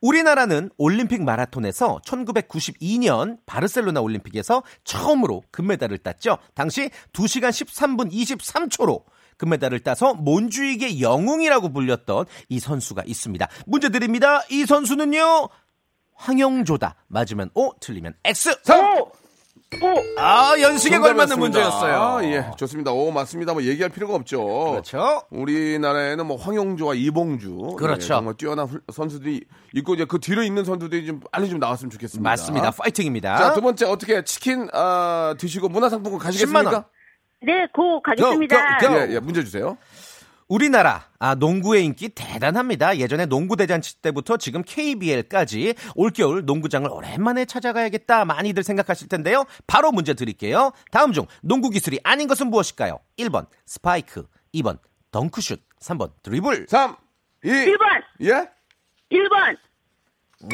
우리나라는 0.00 0.70
올림픽 0.76 1.22
마라톤에서 1.22 2.00
1992년 2.06 3.38
바르셀로나 3.46 4.00
올림픽에서 4.00 4.62
처음으로 4.84 5.42
금메달을 5.50 5.98
땄죠. 5.98 6.38
당시 6.54 6.90
2시간 7.12 7.48
13분 7.50 8.12
23초로 8.12 9.02
금메달을 9.38 9.80
따서 9.80 10.14
몬주익의 10.14 11.00
영웅이라고 11.00 11.72
불렸던 11.72 12.26
이 12.48 12.60
선수가 12.60 13.02
있습니다. 13.06 13.48
문제 13.66 13.88
드립니다. 13.88 14.42
이 14.50 14.64
선수는요. 14.66 15.48
황영조다. 16.16 16.94
맞으면 17.08 17.50
O, 17.54 17.72
틀리면 17.80 18.14
X. 18.24 18.56
3! 18.62 19.04
아, 20.18 20.54
연식에 20.60 20.98
걸맞는 20.98 21.36
문제였어요. 21.38 22.00
아, 22.00 22.24
예, 22.24 22.46
좋습니다. 22.56 22.92
오, 22.92 23.10
맞습니다. 23.10 23.52
뭐 23.54 23.62
얘기할 23.64 23.90
필요가 23.90 24.14
없죠. 24.14 24.70
그렇죠. 24.70 25.22
우리나라에는 25.30 26.24
뭐 26.26 26.36
황영조와 26.36 26.94
이봉주. 26.94 27.74
그렇죠. 27.76 28.04
예, 28.04 28.08
정말 28.08 28.34
뛰어난 28.34 28.66
훌- 28.66 28.82
선수들이 28.92 29.44
있고 29.74 29.94
이제 29.94 30.04
그 30.04 30.20
뒤로 30.20 30.44
있는 30.44 30.64
선수들이 30.64 31.06
좀 31.06 31.20
빨리 31.32 31.48
좀 31.50 31.58
나왔으면 31.58 31.90
좋겠습니다. 31.90 32.28
맞습니다. 32.30 32.70
파이팅입니다. 32.70 33.36
자, 33.36 33.52
두 33.54 33.60
번째 33.62 33.86
어떻게 33.86 34.22
치킨 34.22 34.68
아, 34.72 35.34
드시고 35.38 35.68
문화상품권 35.68 36.20
가시겠습니까? 36.20 36.70
10만 36.70 36.72
원. 36.72 36.84
네, 37.44 37.66
고 37.72 38.00
가겠습니다. 38.02 38.78
고, 38.78 38.86
고, 38.86 38.92
고. 38.92 39.00
예, 39.00 39.14
예, 39.14 39.18
문제 39.20 39.42
주세요. 39.44 39.76
우리나라 40.48 41.06
아 41.18 41.34
농구의 41.34 41.84
인기 41.84 42.10
대단합니다. 42.10 42.98
예전에 42.98 43.26
농구 43.26 43.56
대잔치 43.56 44.00
때부터 44.02 44.36
지금 44.36 44.62
KBL까지 44.64 45.74
올겨울 45.94 46.44
농구장을 46.44 46.90
오랜만에 46.90 47.44
찾아가야겠다 47.46 48.24
많이들 48.24 48.62
생각하실 48.62 49.08
텐데요. 49.08 49.44
바로 49.66 49.90
문제 49.90 50.14
드릴게요. 50.14 50.72
다음 50.90 51.12
중 51.12 51.26
농구 51.42 51.70
기술이 51.70 51.98
아닌 52.04 52.28
것은 52.28 52.48
무엇일까요? 52.48 52.98
1번 53.18 53.46
스파이크, 53.64 54.26
2번 54.54 54.78
덩크슛, 55.10 55.60
3번 55.80 56.10
드리블. 56.22 56.66
3, 56.68 56.96
2, 57.44 57.48
1번, 57.48 58.02
예? 58.22 58.48
1번. 59.12 59.56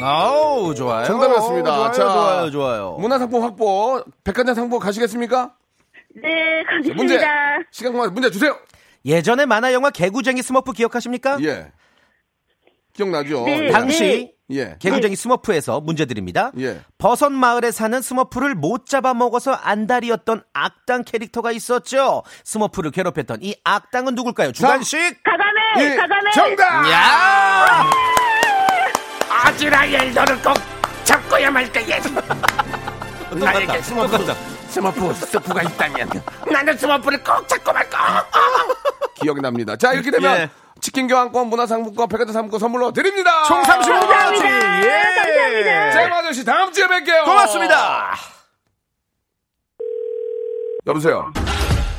아우 0.01 0.73
좋아요. 0.73 1.05
정답이었습니다. 1.05 1.75
좋아요, 1.75 1.91
자, 1.91 2.03
좋아요, 2.13 2.51
좋아요. 2.51 2.91
문화상품 2.99 3.43
확보, 3.43 4.03
백화점 4.23 4.55
상품 4.55 4.79
가시겠습니까? 4.79 5.55
네. 6.15 6.63
가겠습니다. 6.63 7.59
시간 7.71 7.93
그만 7.93 8.13
문제 8.13 8.29
주세요. 8.31 8.57
예전에 9.05 9.45
만화 9.45 9.73
영화 9.73 9.89
개구쟁이 9.89 10.41
스머프 10.41 10.73
기억하십니까? 10.73 11.37
예. 11.43 11.71
기억나죠? 12.93 13.45
네. 13.45 13.67
예. 13.67 13.71
당시 13.71 14.33
예. 14.51 14.75
개구쟁이 14.79 15.15
스머프에서 15.15 15.79
문제 15.79 16.05
드립니다. 16.05 16.51
예. 16.59 16.81
버섯 16.97 17.29
마을에 17.29 17.71
사는 17.71 18.01
스머프를 18.01 18.53
못 18.55 18.85
잡아먹어서 18.85 19.53
안달이었던 19.53 20.43
악당 20.53 21.03
캐릭터가 21.05 21.51
있었죠. 21.51 22.23
스머프를 22.43 22.91
괴롭혔던 22.91 23.39
이 23.41 23.55
악당은 23.63 24.13
누굴까요? 24.15 24.51
주관식. 24.51 24.99
가가멜, 25.23 25.91
예. 25.91 25.95
가가멜. 25.95 26.31
정답! 26.31 26.91
야! 26.91 27.89
아지라엘 29.29 30.13
너를 30.13 30.41
꼭 30.41 30.53
잡고야 31.05 31.49
말 31.49 31.71
거야. 31.71 31.97
나에게 33.33 33.81
스머프, 33.81 34.17
스머프 34.71 35.13
스프가 35.13 35.63
있다면 35.63 36.09
나는 36.49 36.77
스머프를 36.77 37.21
꼭 37.23 37.47
잡고 37.47 37.73
말 37.73 37.89
거야. 37.89 38.25
기억이 39.15 39.41
납니다. 39.41 39.75
자, 39.75 39.91
이렇게 39.93 40.09
되면 40.11 40.37
예. 40.37 40.49
치킨 40.79 41.07
교환권, 41.07 41.47
문화상품권, 41.47 42.07
백화점 42.07 42.33
상품권 42.33 42.59
선물로 42.59 42.91
드립니다. 42.91 43.43
총 43.43 43.61
35만 43.61 44.25
원치. 44.25 44.41
감사합니다. 44.41 44.81
예. 44.87 45.15
감사합니다. 45.15 45.91
자, 45.91 46.15
아저씨 46.17 46.45
다음 46.45 46.71
주에 46.71 46.87
뵐게요. 46.87 47.25
고맙습니다. 47.25 48.15
여보세요. 50.87 51.31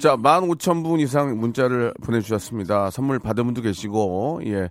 자, 0.00 0.16
15,000분 0.16 0.98
이상 1.00 1.38
문자를 1.38 1.92
보내주셨습니다. 2.02 2.90
선물 2.90 3.18
받은 3.18 3.44
분도 3.44 3.60
계시고, 3.60 4.40
예. 4.46 4.70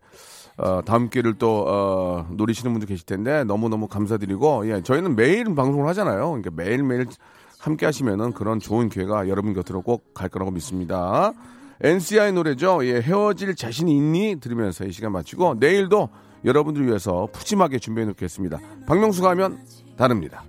어, 0.58 0.82
다음 0.84 1.10
기회를 1.10 1.36
또, 1.36 1.66
어, 1.68 2.26
노리시는 2.32 2.72
분도 2.74 2.88
계실 2.88 3.06
텐데, 3.06 3.44
너무너무 3.44 3.88
감사드리고, 3.88 4.68
예. 4.72 4.82
저희는 4.82 5.16
매일 5.16 5.54
방송을 5.54 5.88
하잖아요. 5.90 6.30
그러니까 6.30 6.50
매일매일 6.56 7.06
함께 7.60 7.86
하시면은 7.86 8.34
그런 8.34 8.60
좋은 8.60 8.90
기회가 8.90 9.30
여러분 9.30 9.54
곁으로 9.54 9.82
꼭 9.84 10.14
갈 10.16 10.30
거라고 10.30 10.50
믿습니다. 10.52 11.34
NCI 11.82 12.32
노래죠. 12.34 12.84
예. 12.86 13.00
헤어질 13.00 13.56
자신이 13.56 13.96
있니? 13.96 14.38
들으면서 14.40 14.84
이 14.86 14.92
시간 14.92 15.12
마치고, 15.12 15.58
내일도 15.60 16.10
여러분들 16.44 16.88
위해서 16.88 17.28
푸짐하게 17.34 17.78
준비해 17.78 18.08
놓겠습니다. 18.08 18.58
박명수가 18.88 19.30
하면 19.30 19.60
다릅니다. 19.96 20.44